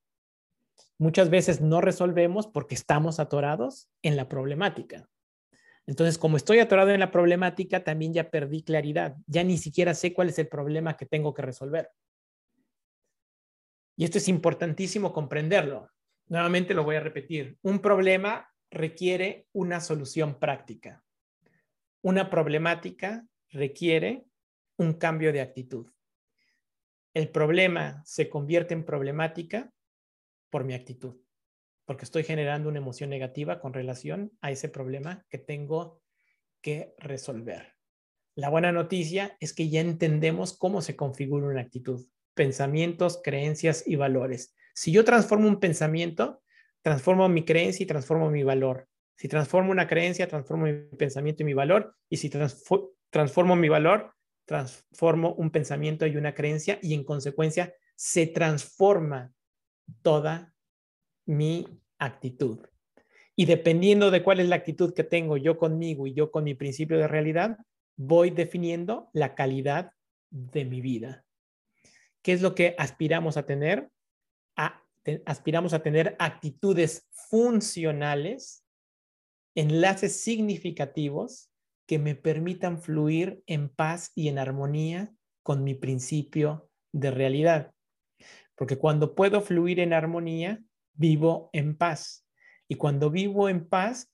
Muchas 0.97 1.29
veces 1.29 1.61
no 1.61 1.81
resolvemos 1.81 2.47
porque 2.47 2.77
estamos 2.77 3.19
atorados 3.19 3.91
en 4.01 4.17
la 4.17 4.29
problemática. 4.29 5.09
Entonces, 5.87 6.17
como 6.17 6.37
estoy 6.37 6.61
atorado 6.61 6.91
en 6.91 7.01
la 7.01 7.11
problemática, 7.11 7.83
también 7.83 8.15
ya 8.15 8.31
perdí 8.31 8.63
claridad. 8.63 9.17
Ya 9.27 9.43
ni 9.43 9.59
siquiera 9.59 9.93
sé 9.95 10.15
cuál 10.15 10.29
es 10.29 10.39
el 10.39 10.47
problema 10.47 10.97
que 10.97 11.07
tengo 11.07 11.35
que 11.35 11.43
resolver. 11.43 11.91
Y 13.97 14.05
esto 14.05 14.19
es 14.19 14.29
importantísimo 14.29 15.13
comprenderlo. 15.13 15.91
Nuevamente 16.31 16.75
lo 16.75 16.85
voy 16.85 16.95
a 16.95 17.01
repetir. 17.01 17.59
Un 17.61 17.81
problema 17.81 18.49
requiere 18.71 19.49
una 19.53 19.81
solución 19.81 20.39
práctica. 20.39 21.03
Una 22.03 22.31
problemática 22.31 23.27
requiere 23.49 24.27
un 24.77 24.93
cambio 24.95 25.33
de 25.33 25.41
actitud. 25.41 25.91
El 27.15 27.31
problema 27.31 28.01
se 28.07 28.31
convierte 28.31 28.75
en 28.75 28.85
problemática 28.85 29.73
por 30.51 30.63
mi 30.63 30.73
actitud, 30.73 31.21
porque 31.85 32.05
estoy 32.05 32.23
generando 32.23 32.69
una 32.69 32.79
emoción 32.79 33.11
negativa 33.11 33.59
con 33.59 33.75
relación 33.75 34.31
a 34.41 34.53
ese 34.53 34.69
problema 34.69 35.27
que 35.31 35.39
tengo 35.39 36.01
que 36.63 36.95
resolver. 36.99 37.75
La 38.37 38.51
buena 38.51 38.71
noticia 38.71 39.37
es 39.41 39.53
que 39.53 39.69
ya 39.69 39.81
entendemos 39.81 40.57
cómo 40.57 40.81
se 40.81 40.95
configura 40.95 41.49
una 41.49 41.63
actitud, 41.63 42.07
pensamientos, 42.35 43.21
creencias 43.21 43.83
y 43.85 43.97
valores. 43.97 44.55
Si 44.75 44.93
yo 44.93 45.05
transformo 45.05 45.49
un 45.49 45.61
pensamiento, 45.61 46.43
transformo 46.83 47.29
mi 47.29 47.45
creencia 47.45 47.85
y 47.85 47.87
transformo 47.87 48.31
mi 48.31 48.43
valor. 48.43 48.89
Si 49.17 49.29
transformo 49.29 49.71
una 49.71 49.87
creencia, 49.87 50.29
transformo 50.29 50.67
mi 50.67 50.73
pensamiento 50.97 51.43
y 51.43 51.47
mi 51.47 51.55
valor. 51.55 51.95
Y 52.09 52.17
si 52.17 52.31
transformo 52.31 53.57
mi 53.57 53.69
valor, 53.69 54.15
transformo 54.47 55.35
un 55.35 55.51
pensamiento 55.51 56.07
y 56.07 56.17
una 56.17 56.35
creencia 56.35 56.79
y 56.83 56.95
en 56.95 57.05
consecuencia 57.05 57.75
se 57.95 58.27
transforma 58.27 59.33
toda 60.03 60.55
mi 61.27 61.69
actitud. 61.99 62.67
Y 63.37 63.45
dependiendo 63.47 64.11
de 64.11 64.23
cuál 64.23 64.41
es 64.41 64.49
la 64.49 64.57
actitud 64.57 64.95
que 64.95 65.05
tengo 65.05 65.37
yo 65.37 65.59
conmigo 65.59 66.07
y 66.07 66.15
yo 66.15 66.31
con 66.31 66.45
mi 66.45 66.55
principio 66.55 66.99
de 66.99 67.09
realidad, 67.09 67.59
voy 67.97 68.31
definiendo 68.31 69.11
la 69.13 69.35
calidad 69.35 69.93
de 70.31 70.65
mi 70.65 70.81
vida. 70.81 71.25
¿Qué 72.23 72.33
es 72.33 72.43
lo 72.43 72.55
que 72.55 72.75
aspiramos 72.79 73.37
a 73.37 73.45
tener? 73.45 73.91
Aspiramos 75.27 75.73
a 75.73 75.83
tener 75.83 76.17
actitudes 76.19 77.09
funcionales, 77.13 78.65
enlaces 79.55 80.23
significativos 80.23 81.51
que 81.87 81.99
me 81.99 82.15
permitan 82.15 82.81
fluir 82.81 83.43
en 83.47 83.69
paz 83.69 84.13
y 84.15 84.29
en 84.29 84.39
armonía 84.39 85.13
con 85.43 85.65
mi 85.65 85.75
principio 85.75 86.71
de 86.93 87.11
realidad. 87.11 87.73
Porque 88.55 88.79
cuando 88.79 89.15
puedo 89.15 89.41
fluir 89.41 89.81
en 89.81 89.93
armonía, 89.93 90.63
vivo 90.93 91.51
en 91.53 91.77
paz. 91.77 92.27
Y 92.69 92.77
cuando 92.77 93.11
vivo 93.11 93.49
en 93.49 93.69
paz, 93.69 94.13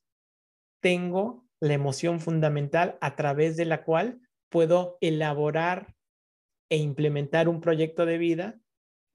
tengo 0.81 1.47
la 1.61 1.75
emoción 1.75 2.21
fundamental 2.21 2.97
a 3.01 3.17
través 3.17 3.57
de 3.57 3.65
la 3.65 3.85
cual 3.85 4.21
puedo 4.49 4.99
elaborar 5.01 5.95
e 6.71 6.77
implementar 6.79 7.49
un 7.49 7.61
proyecto 7.61 8.07
de 8.07 8.19
vida 8.19 8.61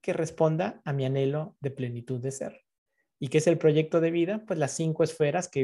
que 0.02 0.14
responda 0.14 0.82
a 0.84 0.94
mi 0.94 1.06
anhelo 1.06 1.56
de 1.62 1.72
plenitud 1.72 2.20
de 2.20 2.32
ser. 2.32 2.66
¿Y 3.20 3.28
qué 3.28 3.38
es 3.38 3.48
el 3.48 3.58
proyecto 3.58 4.02
de 4.02 4.12
vida? 4.12 4.44
Pues 4.48 4.58
las 4.58 4.72
cinco 4.72 5.04
esferas 5.04 5.48
que 5.48 5.64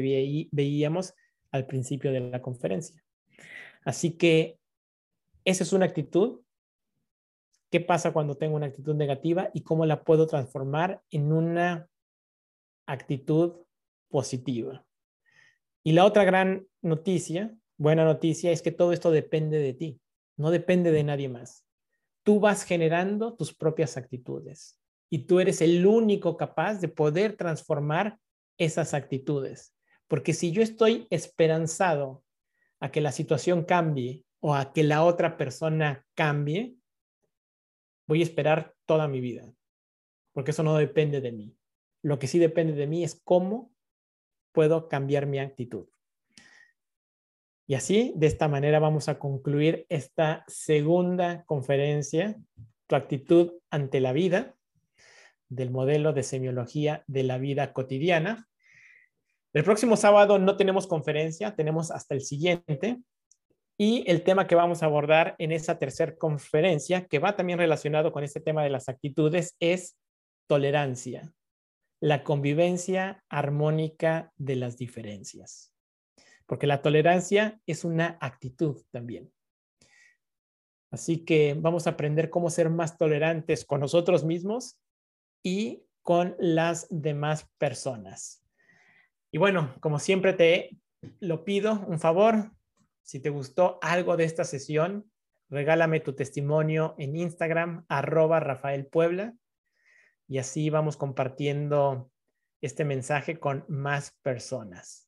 veíamos 0.52 1.14
al 1.50 1.66
principio 1.66 2.12
de 2.12 2.20
la 2.20 2.40
conferencia. 2.40 3.02
Así 3.84 4.12
que 4.12 4.58
esa 5.44 5.64
es 5.64 5.72
una 5.72 5.86
actitud. 5.86 6.40
¿Qué 7.70 7.80
pasa 7.80 8.12
cuando 8.12 8.36
tengo 8.36 8.56
una 8.56 8.66
actitud 8.66 8.94
negativa 8.94 9.50
y 9.52 9.62
cómo 9.62 9.86
la 9.86 10.04
puedo 10.04 10.26
transformar 10.26 11.02
en 11.10 11.32
una 11.32 11.88
actitud 12.86 13.56
positiva? 14.08 14.86
Y 15.82 15.92
la 15.92 16.04
otra 16.04 16.24
gran 16.24 16.66
noticia, 16.80 17.54
buena 17.76 18.04
noticia, 18.04 18.52
es 18.52 18.62
que 18.62 18.72
todo 18.72 18.92
esto 18.92 19.10
depende 19.10 19.58
de 19.58 19.74
ti, 19.74 20.00
no 20.36 20.50
depende 20.50 20.92
de 20.92 21.02
nadie 21.02 21.28
más. 21.28 21.64
Tú 22.22 22.40
vas 22.40 22.64
generando 22.64 23.34
tus 23.34 23.54
propias 23.54 23.96
actitudes 23.96 24.80
y 25.10 25.26
tú 25.26 25.40
eres 25.40 25.60
el 25.62 25.86
único 25.86 26.36
capaz 26.36 26.80
de 26.80 26.88
poder 26.88 27.36
transformar 27.36 28.18
esas 28.58 28.94
actitudes. 28.94 29.74
Porque 30.06 30.32
si 30.34 30.52
yo 30.52 30.62
estoy 30.62 31.06
esperanzado 31.10 32.24
a 32.80 32.90
que 32.90 33.00
la 33.00 33.12
situación 33.12 33.64
cambie 33.64 34.24
o 34.40 34.54
a 34.54 34.72
que 34.72 34.82
la 34.84 35.04
otra 35.04 35.36
persona 35.36 36.06
cambie, 36.14 36.76
voy 38.06 38.20
a 38.20 38.24
esperar 38.24 38.74
toda 38.86 39.06
mi 39.06 39.20
vida, 39.20 39.52
porque 40.32 40.52
eso 40.52 40.62
no 40.62 40.76
depende 40.76 41.20
de 41.20 41.32
mí. 41.32 41.56
Lo 42.02 42.18
que 42.18 42.26
sí 42.26 42.38
depende 42.38 42.72
de 42.72 42.86
mí 42.86 43.04
es 43.04 43.20
cómo 43.22 43.72
puedo 44.52 44.88
cambiar 44.88 45.26
mi 45.26 45.38
actitud. 45.38 45.88
Y 47.70 47.74
así, 47.74 48.14
de 48.16 48.26
esta 48.26 48.48
manera, 48.48 48.78
vamos 48.78 49.10
a 49.10 49.18
concluir 49.18 49.84
esta 49.90 50.42
segunda 50.48 51.44
conferencia, 51.44 52.34
tu 52.86 52.96
actitud 52.96 53.52
ante 53.70 54.00
la 54.00 54.14
vida, 54.14 54.54
del 55.50 55.70
modelo 55.70 56.14
de 56.14 56.22
semiología 56.22 57.04
de 57.06 57.24
la 57.24 57.36
vida 57.36 57.74
cotidiana. 57.74 58.48
El 59.52 59.64
próximo 59.64 59.98
sábado 59.98 60.38
no 60.38 60.56
tenemos 60.56 60.86
conferencia, 60.86 61.54
tenemos 61.54 61.90
hasta 61.90 62.14
el 62.14 62.22
siguiente. 62.22 63.00
Y 63.76 64.02
el 64.10 64.22
tema 64.22 64.46
que 64.46 64.54
vamos 64.54 64.82
a 64.82 64.86
abordar 64.86 65.36
en 65.38 65.52
esa 65.52 65.78
tercera 65.78 66.16
conferencia, 66.16 67.06
que 67.06 67.18
va 67.18 67.36
también 67.36 67.58
relacionado 67.58 68.12
con 68.12 68.24
este 68.24 68.40
tema 68.40 68.64
de 68.64 68.70
las 68.70 68.88
actitudes, 68.88 69.56
es 69.60 69.98
tolerancia, 70.46 71.34
la 72.00 72.24
convivencia 72.24 73.22
armónica 73.28 74.32
de 74.36 74.56
las 74.56 74.78
diferencias. 74.78 75.74
Porque 76.48 76.66
la 76.66 76.80
tolerancia 76.80 77.60
es 77.66 77.84
una 77.84 78.16
actitud 78.22 78.82
también. 78.90 79.30
Así 80.90 81.26
que 81.26 81.54
vamos 81.54 81.86
a 81.86 81.90
aprender 81.90 82.30
cómo 82.30 82.48
ser 82.48 82.70
más 82.70 82.96
tolerantes 82.96 83.66
con 83.66 83.80
nosotros 83.80 84.24
mismos 84.24 84.80
y 85.42 85.84
con 86.02 86.34
las 86.38 86.86
demás 86.88 87.46
personas. 87.58 88.42
Y 89.30 89.36
bueno, 89.36 89.74
como 89.80 89.98
siempre 89.98 90.32
te 90.32 90.78
lo 91.20 91.44
pido, 91.44 91.84
un 91.86 92.00
favor, 92.00 92.52
si 93.02 93.20
te 93.20 93.28
gustó 93.28 93.78
algo 93.82 94.16
de 94.16 94.24
esta 94.24 94.44
sesión, 94.44 95.12
regálame 95.50 96.00
tu 96.00 96.14
testimonio 96.14 96.94
en 96.96 97.14
Instagram, 97.14 97.84
arroba 97.90 98.40
Rafael 98.40 98.86
Puebla, 98.86 99.34
y 100.26 100.38
así 100.38 100.70
vamos 100.70 100.96
compartiendo 100.96 102.10
este 102.62 102.86
mensaje 102.86 103.38
con 103.38 103.66
más 103.68 104.16
personas. 104.22 105.07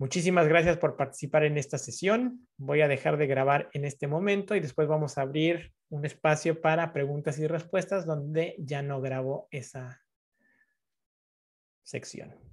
Muchísimas 0.00 0.46
gracias 0.46 0.76
por 0.78 0.96
participar 0.96 1.42
en 1.42 1.58
esta 1.58 1.76
sesión. 1.76 2.46
Voy 2.56 2.82
a 2.82 2.88
dejar 2.88 3.16
de 3.16 3.26
grabar 3.26 3.68
en 3.72 3.84
este 3.84 4.06
momento 4.06 4.54
y 4.54 4.60
después 4.60 4.86
vamos 4.86 5.18
a 5.18 5.22
abrir 5.22 5.72
un 5.88 6.04
espacio 6.04 6.60
para 6.60 6.92
preguntas 6.92 7.38
y 7.40 7.48
respuestas 7.48 8.06
donde 8.06 8.54
ya 8.60 8.80
no 8.80 9.00
grabo 9.00 9.48
esa 9.50 10.04
sección. 11.82 12.47